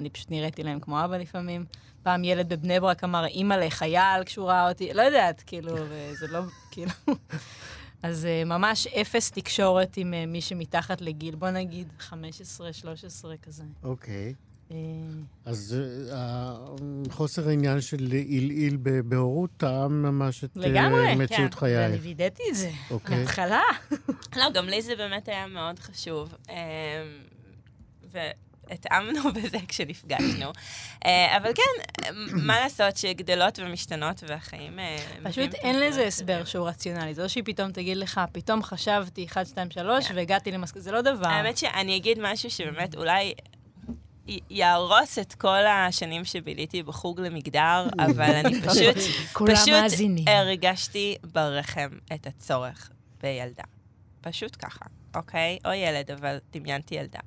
[0.00, 1.64] אני פשוט נראיתי להם כמו אבא לפעמים.
[2.02, 6.40] פעם ילד בבני ברק אמר, אימא לחייל כשהוא ראה אותי, לא יודעת, כאילו, וזה לא,
[6.78, 7.18] כאילו...
[8.02, 13.64] אז אה, ממש אפס תקשורת עם אה, מי שמתחת לגיל, בוא נגיד 15, 13 כזה.
[13.82, 14.34] אוקיי.
[14.70, 14.76] אה,
[15.44, 15.76] אז
[17.10, 21.66] חוסר העניין של עילעיל בהורות טעם ממש את אה, לגמרי, מציאות כן.
[21.66, 23.16] ואני וידאתי את זה, אוקיי.
[23.16, 23.62] מההתחלה.
[24.36, 26.34] לא, גם לי זה באמת היה מאוד חשוב.
[28.68, 30.52] אמ, והתאמנו בזה כשנפגשנו.
[31.06, 34.78] אה, אבל כן, מה לעשות שגדלות ומשתנות והחיים...
[34.78, 36.06] אה, פשוט אין לזה.
[36.06, 37.14] הסבר שהוא רציונלי.
[37.14, 41.00] זה לא שהיא פתאום תגיד לך, פתאום חשבתי 1, 2, 3, והגעתי למסקנה, זה לא
[41.00, 41.28] דבר.
[41.28, 43.34] האמת שאני אגיד משהו שבאמת אולי
[44.50, 48.96] יהרוס את כל השנים שביליתי בחוג למגדר, אבל אני פשוט,
[49.52, 49.74] פשוט.
[50.26, 52.90] הרגשתי ברחם את הצורך
[53.20, 53.64] בילדה.
[54.20, 55.58] פשוט ככה, אוקיי?
[55.64, 57.20] או ילד, אבל דמיינתי ילדה.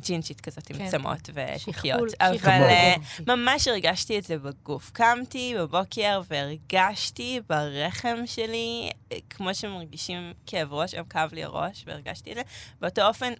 [0.00, 0.90] ג'ינג'ית כזאת עם כן.
[0.90, 2.00] צמות וקוקיות.
[2.20, 2.50] אבל.
[2.50, 2.94] אה,
[3.26, 4.90] ממש הרגשתי את זה בגוף.
[4.90, 12.30] קמתי בבוקר והרגשתי ברחם שלי, אה, כמו שמרגישים כאב ראש, גם כאב לי הראש, והרגשתי
[12.30, 12.42] את זה.
[12.80, 13.32] באותו אופן,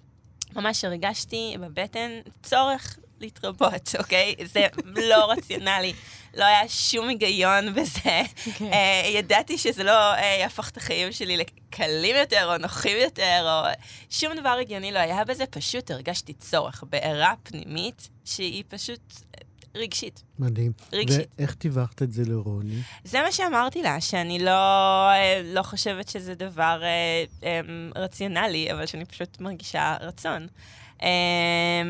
[0.57, 2.11] ממש הרגשתי בבטן
[2.42, 4.34] צורך להתרבות, אוקיי?
[4.44, 5.92] זה לא רציונלי.
[6.37, 8.22] לא היה שום היגיון בזה.
[8.59, 8.72] כן.
[8.72, 13.72] אה, ידעתי שזה לא אה, יהפוך את החיים שלי לקלים יותר או נוחים יותר, או
[14.11, 19.01] שום דבר הגיוני לא היה בזה, פשוט הרגשתי צורך, בעירה פנימית, שהיא פשוט
[19.74, 20.22] רגשית.
[20.39, 20.72] מדהים.
[20.93, 21.28] רגשית.
[21.39, 22.83] ואיך טיווחת את זה לרוני?
[23.05, 24.51] זה מה שאמרתי לה, שאני לא,
[25.11, 27.61] אה, לא חושבת שזה דבר אה, אה,
[27.97, 30.47] רציונלי, אבל שאני פשוט מרגישה רצון.
[31.03, 31.82] אה,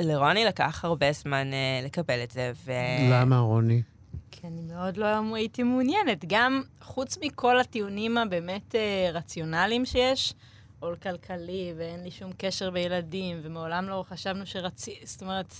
[0.00, 2.72] ולרוני לקח הרבה זמן אה, לקבל את זה, ו...
[3.10, 3.82] למה, רוני?
[4.30, 6.24] כי אני מאוד לא הייתי מעוניינת.
[6.26, 10.34] גם חוץ מכל הטיעונים הבאמת אה, רציונליים שיש,
[10.80, 14.98] עול כלכלי, ואין לי שום קשר בילדים, ומעולם לא חשבנו שרצי...
[15.04, 15.54] זאת אומרת,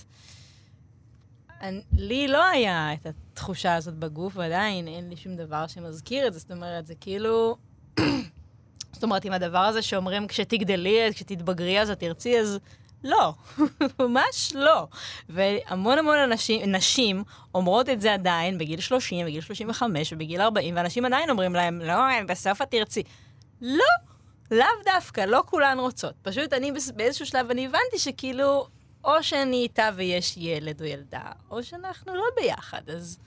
[1.61, 6.33] אני, לי לא היה את התחושה הזאת בגוף, ועדיין אין לי שום דבר שמזכיר את
[6.33, 6.39] זה.
[6.39, 7.55] זאת אומרת, זה כאילו...
[8.93, 12.59] זאת אומרת, עם הדבר הזה שאומרים, כשתגדלי, כשתתבגרי אז את תרצי, אז
[13.03, 13.33] לא,
[13.99, 14.87] ממש לא.
[15.29, 17.23] והמון המון אנשים, נשים
[17.55, 22.23] אומרות את זה עדיין בגיל 30, בגיל 35 ובגיל 40, ואנשים עדיין אומרים להם, לא,
[22.27, 23.03] בסוף את תרצי.
[23.61, 23.85] לא,
[24.51, 26.13] לאו דווקא, לא כולן רוצות.
[26.21, 28.67] פשוט אני באיזשהו שלב, אני הבנתי שכאילו,
[29.03, 33.19] או שאני איתה ויש ילד או ילדה, או שאנחנו לא ביחד, אז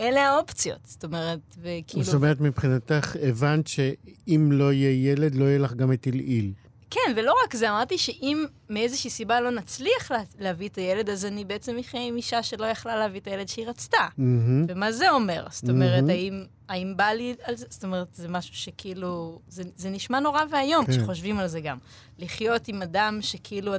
[0.00, 0.80] אלה האופציות.
[0.84, 2.04] זאת אומרת, וכאילו...
[2.04, 6.52] זאת אומרת, מבחינתך הבנת שאם לא יהיה ילד, לא יהיה לך גם את עילעיל.
[6.90, 11.24] כן, ולא רק זה, אמרתי שאם מאיזושהי סיבה לא נצליח לה, להביא את הילד, אז
[11.24, 14.06] אני בעצם אחיה עם אישה שלא יכלה להביא את הילד שהיא רצתה.
[14.10, 14.22] Mm-hmm.
[14.68, 15.46] ומה זה אומר?
[15.50, 16.10] זאת אומרת, mm-hmm.
[16.10, 17.66] האם, האם בא לי על זה?
[17.70, 19.40] זאת אומרת, זה משהו שכאילו...
[19.48, 20.92] זה, זה נשמע נורא ואיום כן.
[20.92, 21.78] כשחושבים על זה גם.
[22.18, 23.72] לחיות עם אדם שכאילו...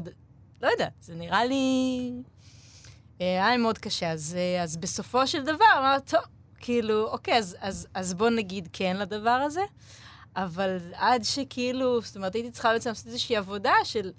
[0.61, 2.11] לא יודעת, זה נראה לי...
[3.21, 4.11] אה, היה לי מאוד קשה.
[4.11, 6.21] אז, אה, אז בסופו של דבר, אמרתי, טוב,
[6.59, 9.61] כאילו, אוקיי, אז, אז, אז בוא נגיד כן לדבר הזה.
[10.35, 14.11] אבל עד שכאילו, זאת אומרת, הייתי צריכה בעצם לעשות איזושהי עבודה של,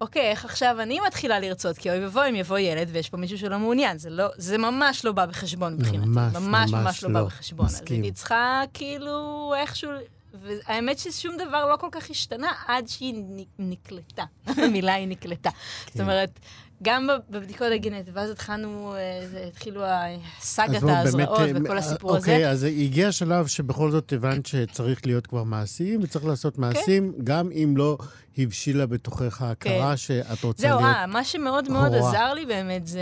[0.00, 1.78] אוקיי, איך עכשיו אני מתחילה לרצות?
[1.78, 3.98] כי אוי ואבוי אם יבוא ילד ויש פה מישהו שלא מעוניין.
[3.98, 6.08] זה, לא, זה ממש לא בא בחשבון מבחינתי.
[6.08, 7.66] ממש, ממש, ממש, ממש לא, לא בא בחשבון.
[7.66, 7.96] מסכים.
[7.96, 9.90] אז הייתי צריכה כאילו איכשהו...
[10.42, 13.24] והאמת ששום דבר לא כל כך השתנה עד שהיא
[13.58, 14.24] נקלטה.
[14.64, 15.50] המילה היא נקלטה.
[15.50, 15.92] כן.
[15.92, 16.40] זאת אומרת,
[16.82, 22.18] גם בבדיקות הגנטיות, ואז התחלנו, אה, התחילו הסאגת ההזרעות אה, וכל הסיפור הזה.
[22.18, 26.60] אוקיי, אז הגיע השלב שבכל זאת הבנת שצריך להיות כבר מעשים, וצריך לעשות כן.
[26.60, 27.98] מעשים, גם אם לא
[28.38, 29.96] הבשילה בתוכך ההכרה כן.
[29.96, 33.00] שאת רוצה להיות זהו, אה, מה שמאוד מאוד עזר לי באמת זה...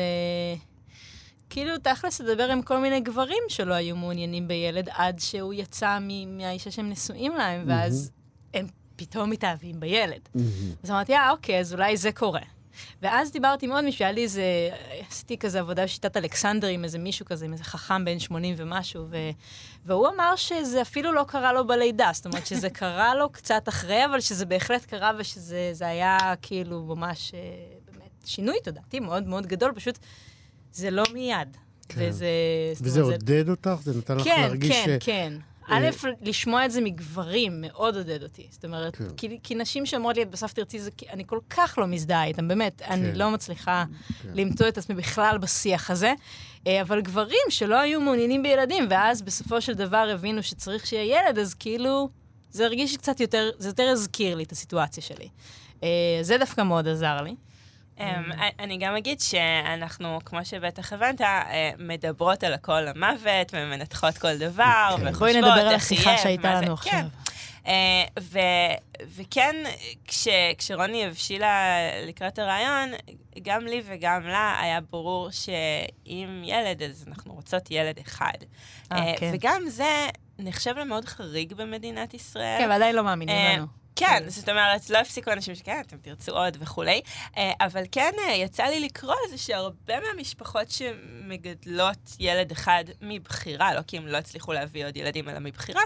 [1.51, 6.71] כאילו, תכלס לדבר עם כל מיני גברים שלא היו מעוניינים בילד, עד שהוא יצא מהאישה
[6.71, 8.11] שהם נשואים להם, ואז
[8.55, 8.67] הם
[8.97, 10.29] פתאום מתאהבים בילד.
[10.83, 12.41] אז אמרתי, אה, אוקיי, אז אולי זה קורה.
[13.03, 14.43] ואז דיברתי עם עוד מישהו, היה לי איזה,
[15.11, 19.05] עשיתי כזה עבודה בשיטת אלכסנדר עם איזה מישהו כזה, עם איזה חכם בן 80 ומשהו,
[19.11, 19.17] ו,
[19.85, 24.05] והוא אמר שזה אפילו לא קרה לו בלידה, זאת אומרת שזה קרה לו קצת אחרי,
[24.05, 27.41] אבל שזה בהחלט קרה ושזה היה כאילו ממש, אה,
[27.93, 29.99] באמת, שינוי תודעתי מאוד מאוד גדול, פשוט
[30.73, 31.57] זה לא מיד.
[31.89, 32.01] כן.
[32.09, 32.27] וזה...
[32.81, 33.51] וזה עודד זה...
[33.51, 33.71] אותך?
[33.83, 35.05] זה נתן כן, לך להרגיש כן, ש...
[35.05, 35.33] כן, כן.
[35.69, 35.87] א',
[36.23, 38.47] לשמוע את זה מגברים מאוד עודד אותי.
[38.51, 39.05] זאת אומרת, כן.
[39.17, 42.49] כי, כי נשים שאומרות לי, את בסוף תרצי, זה, אני כל כך לא מזדהה איתן,
[42.49, 42.83] באמת.
[42.87, 42.93] כן.
[42.93, 43.85] אני לא מצליחה
[44.23, 44.29] כן.
[44.35, 46.15] למצוא את עצמי בכלל בשיח הזה.
[46.67, 51.39] אה, אבל גברים שלא היו מעוניינים בילדים, ואז בסופו של דבר הבינו שצריך שיהיה ילד,
[51.39, 52.09] אז כאילו,
[52.51, 55.29] זה הרגיש קצת יותר, זה יותר הזכיר לי את הסיטואציה שלי.
[55.83, 55.89] אה,
[56.23, 57.35] זה דווקא מאוד עזר לי.
[57.99, 58.03] Um,
[58.59, 64.97] אני גם אגיד שאנחנו, כמו שבטח הבנת, אה, מדברות על הכל המוות, ומנתחות כל דבר,
[65.01, 65.43] וחושבות איך יהיה.
[65.43, 66.93] בואי נדבר על השיחה שהייתה לנו עכשיו.
[66.93, 67.07] כן.
[67.65, 67.69] Uh,
[68.21, 68.39] ו-
[69.17, 69.57] וכן,
[70.07, 70.29] כש-
[70.59, 71.77] כשרוני הבשילה
[72.07, 72.89] לקראת הרעיון,
[73.43, 78.33] גם לי וגם לה היה ברור שאם ילד, אז אנחנו רוצות ילד אחד.
[78.93, 79.31] Uh, כן.
[79.35, 82.59] וגם זה נחשב למאוד חריג במדינת ישראל.
[82.61, 83.67] כן, ועדיין לא מאמינים לנו.
[83.97, 87.01] כן, זאת אומרת, לא הפסיקו אנשים שכן, אתם תרצו עוד וכולי,
[87.37, 93.81] אה, אבל כן אה, יצא לי לקרוא לזה שהרבה מהמשפחות שמגדלות ילד אחד מבחירה, לא
[93.87, 95.83] כי הם לא הצליחו להביא עוד ילדים, אלא מבחירה,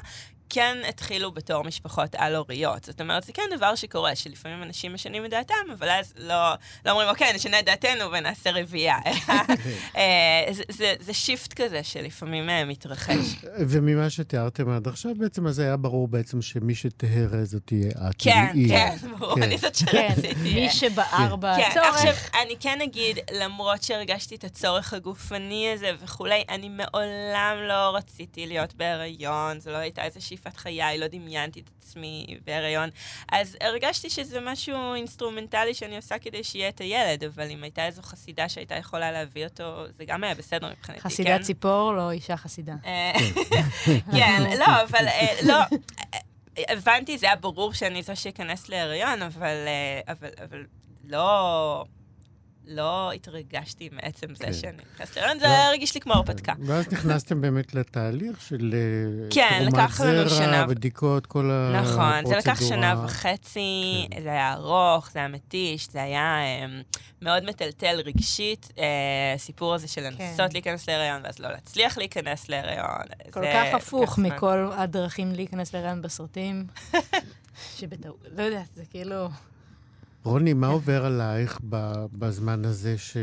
[0.51, 2.84] כן התחילו בתור משפחות על-הוריות.
[2.84, 6.53] זאת אומרת, זה כן דבר שקורה, שלפעמים אנשים משנים את דעתם, אבל אז לא,
[6.86, 8.98] לא אומרים, אוקיי, נשנה את דעתנו ונעשה רביעייה.
[9.96, 13.36] אה, זה, זה, זה שיפט כזה שלפעמים אה, מתרחש.
[13.68, 18.14] וממה שתיארתם עד עכשיו, בעצם אז היה ברור בעצם שמי שתהרה זאת תהיה את.
[18.18, 19.42] כן, כן, ברור, כן.
[19.42, 20.34] אני זאת שרציתי.
[20.42, 21.74] מי שבער בצורך.
[21.74, 27.96] כן, עכשיו, אני כן אגיד, למרות שהרגשתי את הצורך הגופני הזה וכולי, אני מעולם לא
[27.96, 32.91] רציתי להיות בהיריון, זו לא הייתה איזושהי שאיפת חיי, לא דמיינתי את עצמי בהיריון.
[33.32, 38.03] אז הרגשתי שזה משהו אינסטרומנטלי שאני עושה כדי שיהיה את הילד, אבל אם הייתה איזו
[38.03, 41.32] חסידה שהייתה יכולה להביא אותו, זה גם היה בסדר מבחינתי, חסידת כן?
[41.34, 42.74] חסידת ציפור, לא אישה חסידה.
[42.84, 43.12] אה,
[44.12, 45.59] כן, לא, אבל אה, לא.
[46.68, 49.57] הבנתי, זה היה ברור שאני זו שאכנס להיריון, אבל,
[50.09, 50.64] אבל, אבל
[51.05, 51.84] לא...
[52.70, 54.52] לא התרגשתי מעצם זה כן.
[54.52, 56.52] שאני נכנסת להיריון, זה הרגיש לי כמו הרפתקה.
[56.66, 62.10] ואז נכנסתם באמת לתהליך של אה, כן, תרומת לקח לנו זרע, שנה- בדיקות, כל הפרוצדורה.
[62.20, 64.22] נכון, זה לקח שנה וחצי, כן.
[64.22, 66.66] זה היה ארוך, זה היה מתיש, זה היה אה,
[67.22, 68.84] מאוד מטלטל רגשית, אה,
[69.34, 70.24] הסיפור הזה של כן.
[70.30, 73.02] לנסות להיכנס להיריון, ואז לא להצליח להיכנס להיריון.
[73.30, 74.18] כל זה כך הפוך.
[74.18, 76.66] מכל הדרכים להיכנס להיריון בסרטים.
[77.76, 79.28] שבטעות, לא יודעת, זה כאילו...
[80.24, 80.52] רוני.
[80.52, 81.58] מה עובר עלייך
[82.12, 83.16] בזמן הזה ש...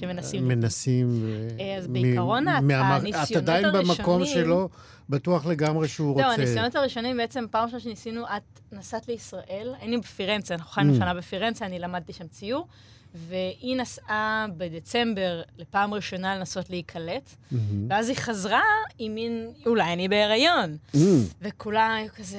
[0.00, 0.48] שמנסים.
[0.48, 1.24] מנסים...
[1.60, 4.68] אה, אז בעיקרון, הניסיונות את עדיין במקום הראשונים- שלו,
[5.08, 6.26] בטוח לגמרי שהוא רוצה...
[6.28, 10.96] לא, הניסיונות הראשונים, בעצם פעם ראשונה שניסינו, את נסעת לישראל, היינו בפירנצה, אנחנו חיינו Mm.
[10.96, 12.66] שנה בפירנצה, אני למדתי שם ציור,
[13.14, 17.86] והיא נסעה בדצמבר לפעם ראשונה לנסות להיקלט, מהמם.
[17.90, 18.62] ואז היא חזרה
[18.98, 20.76] עם מין, אולי אני בהיריון.
[20.94, 21.24] מהמם.
[21.42, 22.38] וכולם היו כזה,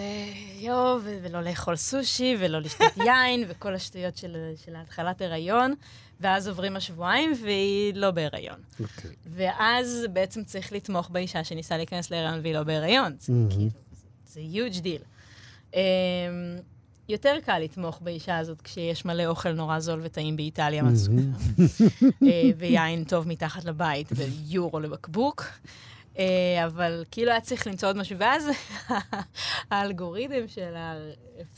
[0.59, 5.73] יואו, ו- ולא לאכול סושי, ולא לשתות יין, וכל השטויות של, של התחלת הריון.
[6.19, 8.59] ואז עוברים השבועיים, והיא לא בהיריון.
[8.79, 9.11] אוקיי.
[9.25, 13.15] ואז בעצם צריך לתמוך באישה שניסה להיכנס להיריון והיא לא בהיריון.
[13.19, 13.49] זה מהמם.
[13.49, 13.69] כאילו,
[14.25, 15.03] זה huge deal.
[15.71, 15.75] Um,
[17.11, 21.19] יותר קל לתמוך באישה הזאת כשיש מלא אוכל נורא זול וטעים באיטליה, מהסוג
[22.23, 25.45] אה, ויין טוב מתחת לבית, ויורו לבקבוק.
[26.19, 28.49] אה, אבל כאילו היה צריך למצוא עוד משהו, ואז
[29.71, 30.73] האלגוריתם של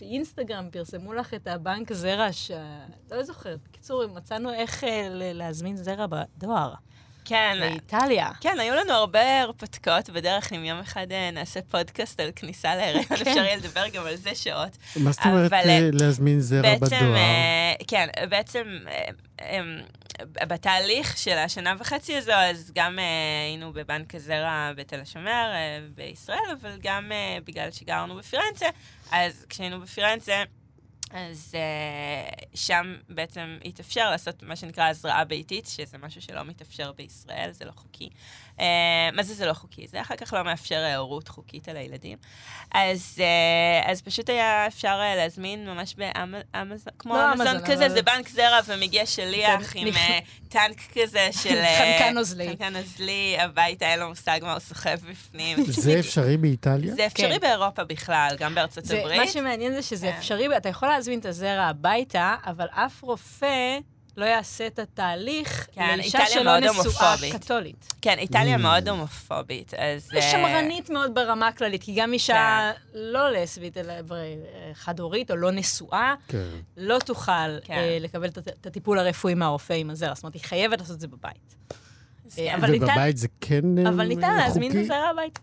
[0.01, 2.51] האינסטגרם פרסמו לך את הבנק זרע, ש...
[3.11, 3.59] לא זוכרת.
[3.69, 6.73] בקיצור, מצאנו איך אה, להזמין זרע בדואר.
[7.25, 8.29] כן, באיטליה.
[8.41, 13.03] כן, היו לנו הרבה הרפתקאות בדרך, אם יום אחד אה, נעשה פודקאסט על כניסה להיריון,
[13.03, 13.15] כן.
[13.15, 14.77] אפשר יהיה לדבר גם על זה שעות.
[14.95, 17.15] מה זאת אומרת אבל, אה, להזמין זרע בעצם, בדואר?
[17.15, 18.77] אה, כן, בעצם
[19.41, 19.59] אה,
[20.47, 22.99] בתהליך של השנה וחצי הזו, אז גם
[23.45, 25.51] היינו בבנק הזרע בתל השומר
[25.95, 27.11] בישראל, אבל גם
[27.45, 28.67] בגלל שגרנו בפירנצה,
[29.11, 30.43] אז כשהיינו בפירנצה,
[31.13, 37.49] אז uh, שם בעצם התאפשר לעשות מה שנקרא הזרעה ביתית, שזה משהו שלא מתאפשר בישראל,
[37.51, 38.09] זה לא חוקי.
[38.57, 38.61] Uh,
[39.13, 39.87] מה זה זה לא חוקי?
[39.87, 42.17] זה אחר כך לא מאפשר הורות חוקית על הילדים.
[42.73, 47.85] אז, uh, אז פשוט היה אפשר uh, להזמין ממש באמזון, כמו לא אמזון אמזון, כזה,
[47.85, 49.99] אבל- זה בנק זרע ומגיע שליח כן, עם uh,
[50.49, 51.61] טנק כזה של...
[51.79, 52.47] חנקן נוזלי.
[52.47, 55.57] חנקן נוזלי, הביתה אין לו מושג מה הוא סוחב בפנים.
[55.67, 56.93] זה אפשרי באיטליה?
[56.95, 57.39] זה אפשרי כן.
[57.39, 59.19] באירופה בכלל, גם בארצות זה, הברית.
[59.19, 60.17] מה שמעניין זה שזה כן.
[60.17, 63.77] אפשרי, אתה יכול להזמין את הזרע הביתה, אבל אף רופא
[64.17, 67.15] לא יעשה את התהליך כן, לאישה שלא נשואה.
[67.33, 67.93] קתולית.
[68.01, 68.59] כן, איטליה Mm.
[68.59, 70.09] מאוד הומופובית, אז...
[70.15, 72.33] אה, שמרנית מאוד ברמה הכללית, כי גם אישה
[72.83, 72.89] כן.
[72.99, 74.15] לא לסבית, אלא בר-
[74.73, 76.47] חד-הורית או לא נשואה, כן.
[76.77, 77.31] לא תוכל
[77.63, 77.73] כן.
[77.73, 80.13] אה, לקבל את, הטיפול הרפואי מהרופא עם הזרע.
[80.15, 81.55] זאת אומרת, היא חייבת לעשות את זה בבית.
[82.25, 82.55] אז אה, כן.
[82.55, 84.77] אבל ניתן- ובבית זה כן אה, אבל ניתן להזמין את?
[84.77, 85.39] הזרע הביתה.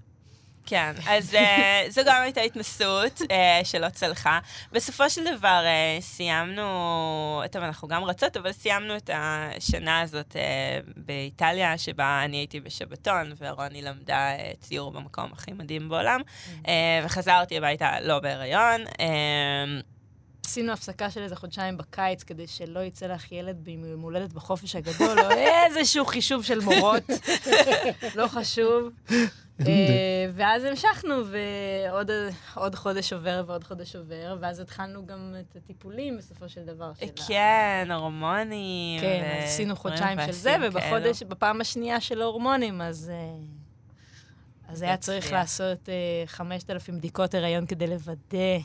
[0.70, 4.38] כן, אז אה, זו גם הייתה התנסות אה, שלא צלחה.
[4.72, 10.78] בסופו של דבר אה, סיימנו, טוב, אנחנו גם רצות, אבל סיימנו את השנה הזאת אה,
[10.96, 16.20] באיטליה, שבה אני הייתי בשבתון, ורוני למדה אה, ציור במקום הכי מדהים בעולם,
[16.68, 18.80] אה, וחזרתי הביתה לא בהיריון.
[20.46, 24.76] אה, עשינו הפסקה של איזה חודשיים בקיץ, כדי שלא יצא לך ילד ביום הולדת בחופש
[24.76, 27.02] הגדול, או איזשהו חישוב של מורות,
[28.16, 28.90] לא חשוב.
[29.66, 32.10] אה, ואז המשכנו, ועוד
[32.54, 36.92] עוד חודש עובר ועוד חודש עובר, ואז התחלנו גם את הטיפולים בסופו של דבר.
[37.28, 39.00] כן, הורמונים.
[39.00, 40.56] כן, אז עשינו חודשיים של זה.
[40.62, 43.10] ובחודש, בפעם השנייה של ההורמונים, אז...
[43.14, 43.60] אה,
[44.68, 45.32] אז היה צריך.
[45.32, 48.58] לעשות אה, 5,000 בדיקות הריון כדי לוודא,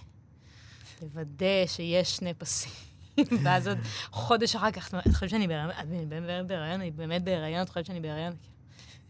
[1.05, 2.71] לוודא שיש שני פסים.
[3.43, 3.77] ואז עוד
[4.11, 5.71] חודש אחר כך, את חושבת שאני בהיריון?
[5.71, 6.81] את באמת בהיריון?
[6.81, 7.61] אני באמת בהיריון?
[7.61, 8.33] את חושבת שאני בהיריון?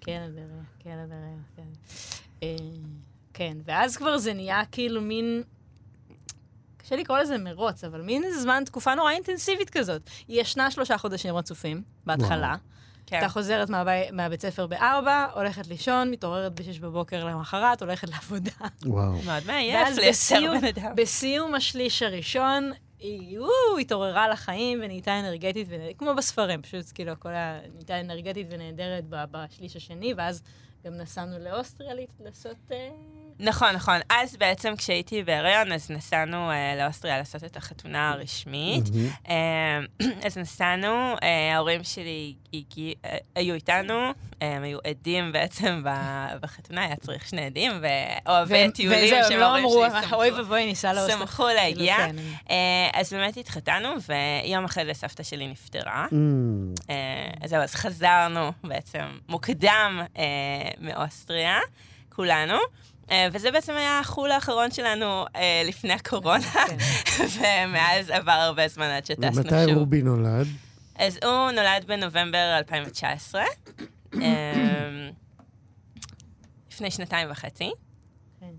[0.01, 1.63] כן, את בהיריון, כן, את בהיריון, כן.
[2.43, 2.55] אה,
[3.33, 5.43] כן, ואז כבר זה נהיה כאילו מין...
[6.77, 10.09] קשה לקרוא לזה מרוץ, אבל מין זמן, תקופה נורא אינטנסיבית כזאת.
[10.27, 12.55] היא ישנה שלושה חודשים רצופים, בהתחלה.
[13.05, 13.17] כן.
[13.19, 18.51] אתה חוזרת מהבי, מהבית ספר בארבע, הולכת לישון, מתעוררת בשש בבוקר למחרת, הולכת לעבודה.
[18.85, 19.11] וואו.
[19.25, 20.95] מאוד מעייף ואז לייצר בסיום- בן אדם.
[20.95, 25.93] בסיום השליש הראשון, היא וואו, התעוררה לחיים ונהייתה אנרגטית, ונ...
[25.97, 30.43] כמו בספרים, פשוט כאילו הכל היה, נהייתה אנרגטית ונהדרת ב- בשליש השני, ואז
[30.85, 32.71] גם נסענו לאוסטריה לעשות...
[33.39, 33.99] נכון, נכון.
[34.09, 38.83] אז בעצם כשהייתי בהיריון, אז נסענו אה, לאוסטריה לעשות את החתונה הרשמית.
[38.95, 39.09] מהמם.
[39.29, 43.99] אה, אז נסענו, אה, ההורים שלי הגיע, אה, היו איתנו,
[44.41, 45.83] אה, הם היו עדים בעצם
[46.41, 50.13] בחתונה, היה צריך שני עדים, ואוהבי טיולים וזהו, הם שהם לא ההורים אמרו, שלי.
[50.15, 51.17] אוי ואבוי, ניסע לאוסטריה.
[51.19, 51.95] שמחו להגיע.
[51.95, 56.07] כאילו, כן, הם- אה, אז באמת התחתנו, ויום אחרי זה סבתא שלי נפטרה.
[56.11, 56.95] אמ, אה,
[57.41, 60.23] אז זהו, אז חזרנו בעצם מוקדם אה,
[60.79, 61.59] מאוסטריה,
[62.09, 62.57] כולנו.
[63.11, 66.77] אה, וזה בעצם היה החול האחרון שלנו אה, לפני הקורונה, כן.
[67.67, 69.77] ומאז עבר הרבה זמן עד שטסנו ומתי שוב.
[69.77, 70.47] רובי נולד?
[70.95, 73.43] אז הוא נולד בנובמבר 2019,
[74.13, 74.19] אמ,
[76.71, 77.71] לפני שנתיים וחצי.
[78.39, 78.53] כן.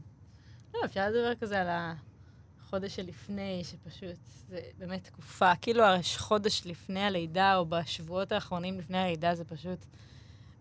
[0.75, 4.17] לא, אפשר לדבר כזה על החודש שלפני, שפשוט,
[4.49, 5.85] זה באמת תקופה, כאילו
[6.17, 9.87] חודש לפני הלידה, או בשבועות האחרונים לפני הלידה, זה פשוט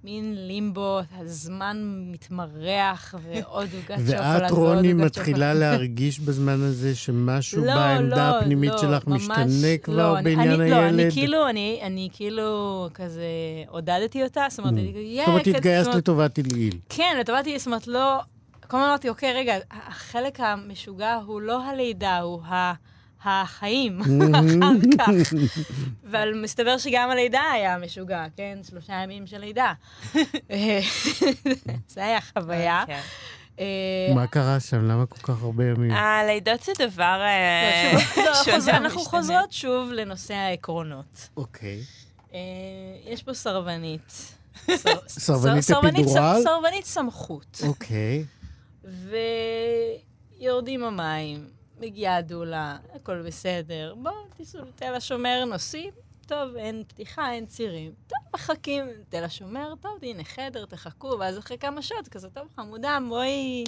[0.06, 4.52] מין לימבו, הזמן מתמרח, ועוד עוגת שוקולד ועוד עוגת שוקולד.
[4.52, 9.78] ואת, רוני, מתחילה להרגיש בזמן הזה שמשהו לא, בעמדה לא, הפנימית לא, שלך ממש, משתנה
[9.84, 10.72] כבר לא, בעניין אני, הילד?
[10.72, 13.24] לא, אני כאילו, אני, אני כאילו כזה
[13.68, 14.78] עודדתי אותה, זאת אומרת, mm.
[14.78, 16.78] אני, זאת אומרת, התגייסת לטובת עילעיל.
[16.90, 18.20] כן, לטובת עילעיל, זאת אומרת, לא...
[18.68, 22.74] כל הזמן אמרתי, אוקיי, רגע, החלק המשוגע הוא לא הלידה, הוא ה...
[23.26, 25.34] החיים אחר כך.
[26.10, 28.58] אבל מסתבר שגם הלידה היה משוגע, כן?
[28.70, 29.74] שלושה ימים של לידה.
[31.94, 32.84] זה היה חוויה.
[32.88, 33.00] כן.
[33.60, 34.88] אה, מה קרה שם?
[34.88, 35.92] למה כל כך הרבה ימים?
[35.92, 37.22] הלידות זה דבר
[38.18, 38.78] לא, שונה.
[38.78, 41.30] אנחנו חוזרות שוב לנושא העקרונות.
[41.38, 41.80] אוקיי.
[42.34, 42.40] אה,
[43.06, 44.36] יש פה סרבנית.
[45.08, 46.42] סרבנית אפידורל?
[46.44, 47.62] סרבנית סמכות.
[47.68, 48.26] אוקיי.
[50.40, 51.55] ויורדים המים.
[51.80, 53.96] מגיעה דולה, הכל בסדר.
[53.98, 55.94] בואו, תיסעו לתל השומר, נוסעים.
[56.28, 57.92] טוב, אין פתיחה, אין צירים.
[58.08, 62.98] טוב, מחכים לתל השומר, טוב, הנה חדר, תחכו, ואז אחרי כמה שעות, כזה, טוב, חמודה,
[63.10, 63.64] בואי...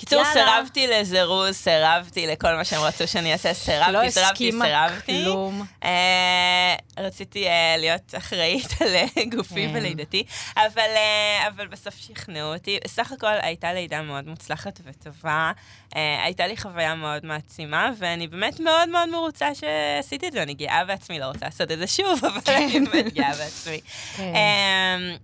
[0.00, 5.24] קיצור, סירבתי לזירוז, סירבתי לכל מה שהם רצו שאני אעשה, סירבתי, לא סירבתי, סירבתי.
[5.24, 5.66] לא כלום.
[5.84, 9.72] אה, רציתי אה, להיות אחראית על אה, גופי כן.
[9.74, 10.24] ולידתי,
[10.56, 12.78] אבל, אה, אבל בסוף שכנעו אותי.
[12.86, 15.52] סך הכל הייתה לידה מאוד מוצלחת וטובה.
[15.96, 20.42] אה, הייתה לי חוויה מאוד מעצימה, ואני באמת מאוד מאוד מרוצה שעשיתי את זה.
[20.42, 22.84] אני גאה בעצמי, לא רוצה לעשות את זה שוב, אבל אני כן.
[22.84, 23.80] באמת גאה בעצמי.
[24.16, 24.34] כן.
[24.34, 25.16] אה,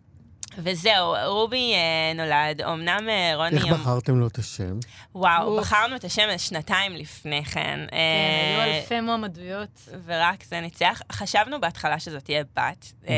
[0.58, 3.56] וזהו, רובי אה, נולד, אמנם אה, רוני...
[3.56, 4.78] איך בחרתם לו את השם?
[5.14, 5.60] וואו, אוף.
[5.60, 7.66] בחרנו את השם שנתיים לפני כן.
[7.66, 9.88] כן, אה, היו אלפי מועמדויות.
[10.04, 11.00] ורק זה ניצח.
[11.12, 13.14] חשבנו בהתחלה שזאת תהיה בת, אה,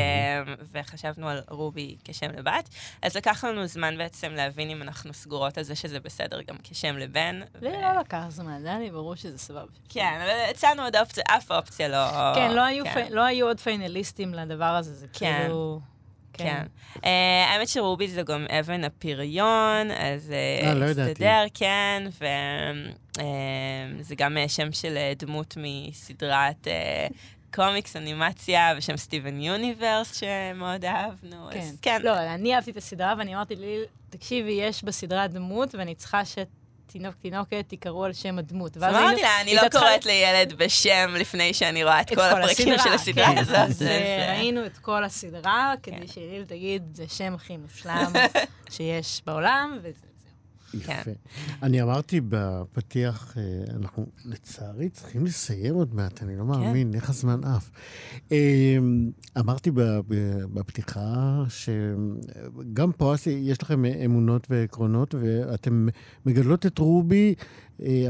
[0.71, 2.69] וחשבנו על רובי כשם לבת,
[3.01, 6.97] אז לקח לנו זמן בעצם להבין אם אנחנו סגורות על זה שזה בסדר גם כשם
[6.97, 7.39] לבן.
[7.61, 7.81] לי ו...
[7.81, 9.71] לא לקח זמן, זה היה לי ברור שזה סבבה.
[9.89, 12.35] כן, אבל הצענו עוד אופציה, אף אופציה לא...
[12.35, 13.07] כן, לא היו, כן.
[13.09, 13.11] פ...
[13.11, 15.39] לא היו עוד פיינליסטים לדבר הזה, זה כן.
[15.41, 15.79] כאילו...
[16.33, 16.63] כן.
[16.95, 17.07] Uh,
[17.47, 22.03] האמת שרובי זה גם אבן הפריון, אז uh, לא הסתדר, כן,
[23.99, 26.67] וזה גם שם של דמות מסדרת
[27.53, 31.47] קומיקס, אנימציה, בשם סטיבן יוניברס, שמאוד אהבנו.
[31.51, 31.59] כן.
[31.59, 32.01] אז כן.
[32.03, 33.77] לא, אני אהבתי את הסדרה, ואני אמרתי לי,
[34.09, 36.47] תקשיבי, יש בסדרה דמות, ואני צריכה שת...
[36.91, 38.77] תינוק, תינוקת, תיקראו על שם הדמות.
[38.77, 42.93] אז אמרתי לה, אני לא קוראת לילד בשם לפני שאני רואה את כל הפרקים של
[42.93, 43.37] הסדרה כן.
[43.37, 43.55] הזאת.
[43.55, 43.81] אז
[44.29, 46.07] ראינו את כל הסדרה, כדי כן.
[46.07, 48.11] שאליל תגיד, זה שם הכי מושלם
[48.75, 50.08] שיש בעולם, וזה...
[50.73, 51.03] יפה.
[51.03, 51.13] כן.
[51.63, 53.43] אני אמרתי בפתיח, אה,
[53.75, 56.47] אנחנו לצערי צריכים לסיים עוד מעט, אני לא כן.
[56.47, 57.71] מאמין, איך הזמן עף.
[58.31, 58.77] אה,
[59.39, 59.71] אמרתי
[60.53, 65.87] בפתיחה שגם פה יש לכם אמונות ועקרונות, ואתם
[66.25, 67.35] מגדלות את רובי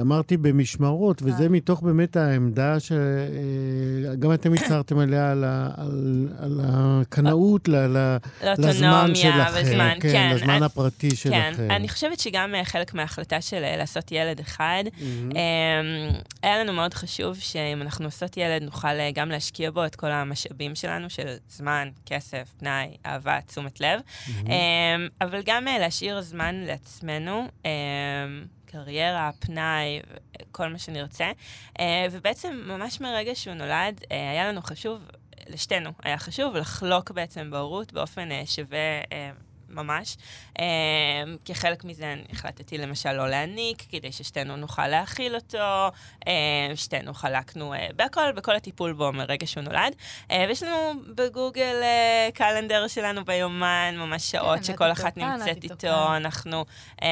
[0.02, 1.50] אמרתי במשמרות, וזה אה.
[1.50, 5.44] מתוך באמת העמדה שגם אה, אתם הצהרתם עליה, על,
[5.78, 7.68] על, על הקנאות
[8.58, 10.00] לזמן שלכם.
[10.00, 11.52] כן, כן, לזמן אני, הפרטי שלכם.
[11.58, 15.36] כן, אני חושבת שגם חלק מההחלטה של לעשות ילד אחד, mm-hmm.
[16.44, 20.76] היה לנו מאוד חשוב שאם אנחנו עושות ילד, נוכל גם להשקיע בו את כל המשאבים
[20.76, 24.50] שלנו, של זמן, כסף, פנאי, אהבה, תשומת לב, mm-hmm.
[25.22, 27.48] אבל גם להשאיר זמן לעצמנו.
[28.72, 30.00] קריירה, פנאי,
[30.52, 31.32] כל מה שנרצה.
[31.80, 35.02] אה, ובעצם, ממש מרגע שהוא נולד, אה, היה לנו חשוב,
[35.48, 39.02] לשתינו, היה חשוב לחלוק בעצם בהורות באופן אה, שווה
[39.70, 40.18] ממש.
[40.58, 40.62] Um,
[41.46, 45.88] כחלק מזה אני החלטתי למשל לא להניק, כדי ששתינו נוכל להכיל אותו,
[46.20, 46.28] um,
[46.76, 49.96] שתינו חלקנו uh, בהכל, בכל הטיפול בו מרגע שהוא נולד.
[50.28, 56.16] Uh, ויש לנו בגוגל uh, קלנדר שלנו ביומן, ממש שעות כן, שכל אחת נמצאת איתו,
[56.16, 56.66] אנחנו
[57.02, 57.04] um,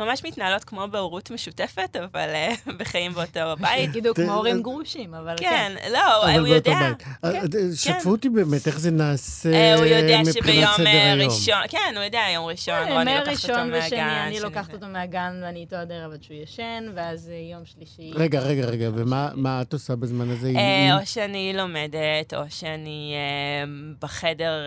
[0.00, 3.90] ממש מתנהלות כמו בהורות משותפת, אבל uh, בחיים באותו בית.
[3.90, 5.72] תגידו כמו הורים גרושים, אבל כן.
[5.78, 6.90] כן, לא, הוא יודע.
[7.22, 9.78] כן, שתפו אותי באמת, איך זה נעשה מבחינת סדר היום.
[9.78, 13.72] הוא יודע שביום ראשון, כן, הוא יודע, יום ראשון, רוני לוקחת אותו מהגן.
[13.72, 17.34] ראשון ושני, אני לוקחת אותו מהגן ואני איתו עד ערב עד שהוא ישן, ואז אה,
[17.52, 18.12] יום שלישי...
[18.14, 20.52] רגע, רגע, רגע, ומה את עושה בזמן הזה?
[20.56, 23.64] אה, או שאני לומדת, או שאני אה,
[24.00, 24.66] בחדר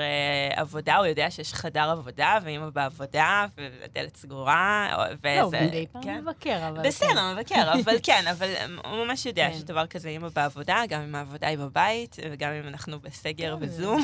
[0.55, 5.41] עבודה, הוא יודע שיש חדר עבודה, ואמא בעבודה, והדלת סגורה, וזה...
[5.41, 6.21] לא, מדי פעם כן.
[6.21, 6.87] מבקר, אבל...
[6.87, 8.49] בסדר, מבקר, אבל כן, אבל
[8.85, 9.53] הוא ממש יודע כן.
[9.53, 14.03] שיש דבר כזה אמא בעבודה, גם אם העבודה היא בבית, וגם אם אנחנו בסגר וזום.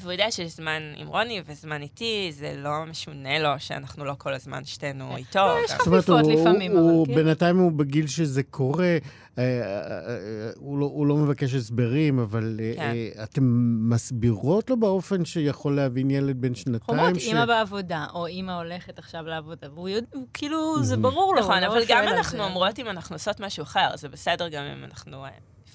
[0.00, 4.34] והוא יודע שיש זמן עם רוני וזמן איתי, זה לא משונה לו שאנחנו לא כל
[4.34, 5.38] הזמן שתינו איתו.
[5.38, 7.14] לא, יש חפיפות לפעמים, אבל כן.
[7.14, 8.98] בינתיים הוא בגיל שזה קורה, אה,
[9.38, 12.92] אה, אה, הוא לא- הוא לא מבקש הסברים, אבל כן.
[13.22, 13.42] אתם
[13.90, 16.98] מסבירות לו באופן שיכול להבין ילד בן שנתיים?
[16.98, 19.88] אומרות, אימא בעבודה, או אימא הולכת עכשיו לעבודה, והוא
[20.34, 21.40] כאילו, זה ברור לו.
[21.40, 22.44] נכון, לא אבל גם אנחנו.
[22.44, 25.24] אומרות אם אנחנו עושות משהו אחר, זה בסדר גם אם אנחנו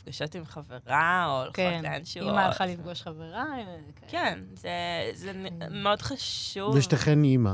[0.07, 2.21] נפגשות עם חברה, או הולכות כן, לאנשהו.
[2.21, 3.43] אימא או- הלכה לפגוש חברה.
[3.57, 3.63] אה,
[4.07, 4.69] כן, זה,
[5.13, 6.75] זה נ- מאוד חשוב.
[6.75, 7.53] ושתיכן אימא.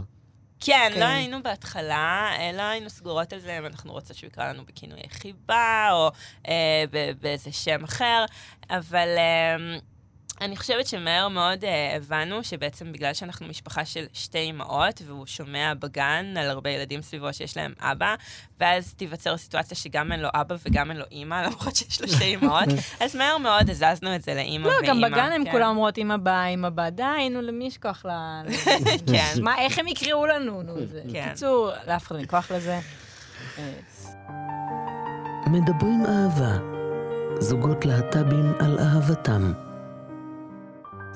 [0.60, 1.00] כן, כן.
[1.00, 1.96] לא היינו בהתחלה,
[2.40, 6.12] אה, לא היינו סגורות על זה אם אנחנו רוצות שהוא יקרא לנו בכינוי חיבה, או
[6.48, 6.84] אה,
[7.22, 8.26] באיזה שם אחר,
[8.70, 9.56] אבל אה,
[10.42, 15.74] אני חושבת שמהר מאוד אה, הבנו שבעצם בגלל שאנחנו משפחה של שתי אימהות, והוא שומע
[15.80, 18.16] בגן על הרבה ילדים סביבו שיש להם אבא,
[18.60, 22.24] ואז תיווצר סיטואציה שגם אין לו אבא וגם אין לו אימא, למרות שיש לו שתי
[22.24, 22.68] אימהות,
[23.04, 24.88] אז מהר מאוד הזזנו את זה לאימא לא, ואימא.
[24.88, 25.52] גם בגן הם כן.
[25.52, 28.10] כולם אומרות, אמא באה, אמא באה, די, נו, למי יש כוח ל...
[29.14, 29.34] כן.
[29.42, 30.64] מה, איך הם יקראו לנו?
[30.64, 31.02] נו, זה...
[31.14, 31.26] כן.
[31.28, 32.80] בקיצור, לאף אחד אין כוח לזה.
[35.48, 36.58] מדברים אהבה.
[37.40, 39.54] זוגות להט"בים על אהבתם.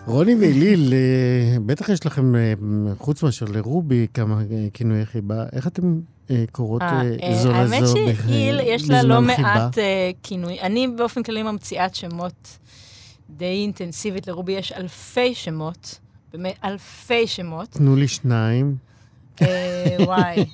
[0.08, 2.54] רוני ואליל, אה, בטח יש לכם, אה,
[2.98, 5.46] חוץ מאשר לרובי, כמה אה, כינויי חיבה.
[5.54, 6.00] איך אתם
[6.52, 7.94] קוראות זו לזו האמת בח-
[8.28, 9.54] שהיל, יש לה לא בזמן חיבה?
[9.56, 9.78] מעט
[10.24, 10.62] כינוי.
[10.62, 12.58] אני באופן כללי ממציאת שמות
[13.30, 14.28] די אינטנסיבית.
[14.28, 16.00] לרובי יש אלפי שמות,
[16.34, 17.70] באמת אלפי שמות.
[17.70, 18.76] תנו לי שניים.
[20.00, 20.46] וואי.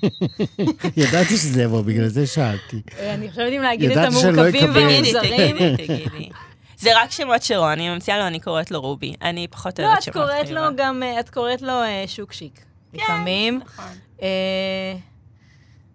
[0.96, 2.80] ידעתי שזה יבוא, בגלל זה שאלתי.
[3.00, 5.56] אני חושבת אם להגיד את לא המורכבים והמוזרים.
[6.78, 9.14] זה רק שמות של רוני, אני ממציאה לו, אני קוראת לו רובי.
[9.22, 10.60] אני פחות לא, אוהבת את שמות קוראת חיבה.
[10.68, 12.64] לו גם, אה, את קוראת לו אה, שוקשיק.
[12.92, 13.60] לפעמים.
[13.64, 13.84] נכון.
[14.22, 14.96] אה,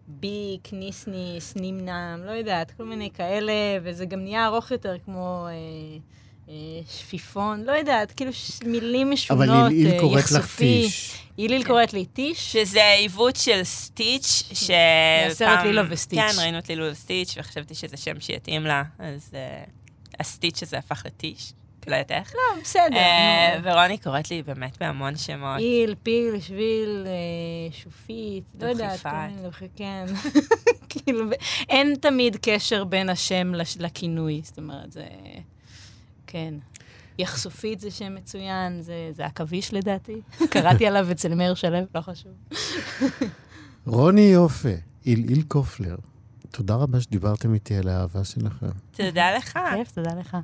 [0.07, 3.53] ביק, ניסניס, נימנם, לא יודעת, כל מיני כאלה,
[3.83, 5.53] וזה גם נהיה ארוך יותר, כמו אה,
[6.49, 6.55] אה,
[6.89, 8.31] שפיפון, לא יודעת, כאילו
[8.65, 10.81] מילים משונות, אבל ליל אה, קוראת לך יחשופי.
[10.83, 11.23] טיש.
[11.37, 12.53] היליל קוראת לי טיש.
[12.53, 14.71] שזה עיוות של סטיץ', ש...
[15.25, 16.19] מהסרט לילו וסטיץ'.
[16.19, 19.63] כן, ראינו את לילו וסטיץ', וחשבתי שזה שם שיתאים לה, אז אה,
[20.19, 21.53] הסטיץ' הזה הפך לטיש,
[21.87, 22.33] לא יודעת איך.
[22.35, 22.95] לא, בסדר.
[22.95, 23.63] אה, נו.
[23.69, 25.57] ורוני קוראת לי באמת בהמון שמות.
[25.59, 28.99] איל, פיל, שביל, אה, שופית, לא יודעת,
[29.43, 29.69] דוכיפת.
[29.75, 30.05] כן.
[30.89, 31.29] כאילו,
[31.69, 35.05] אין תמיד קשר בין השם לש- לכינוי, זאת אומרת, זה...
[36.27, 36.53] כן.
[37.19, 40.21] יחשופית זה שם מצוין, זה, זה עכביש לדעתי.
[40.51, 42.31] קראתי עליו אצל מאיר שלו, לא חשוב.
[43.85, 44.69] רוני יופה,
[45.05, 45.95] אילאיל קופלר,
[46.51, 48.67] תודה רבה שדיברתם איתי על האהבה שלכם.
[48.91, 49.59] תודה לך.
[49.75, 50.37] כיף, תודה לך.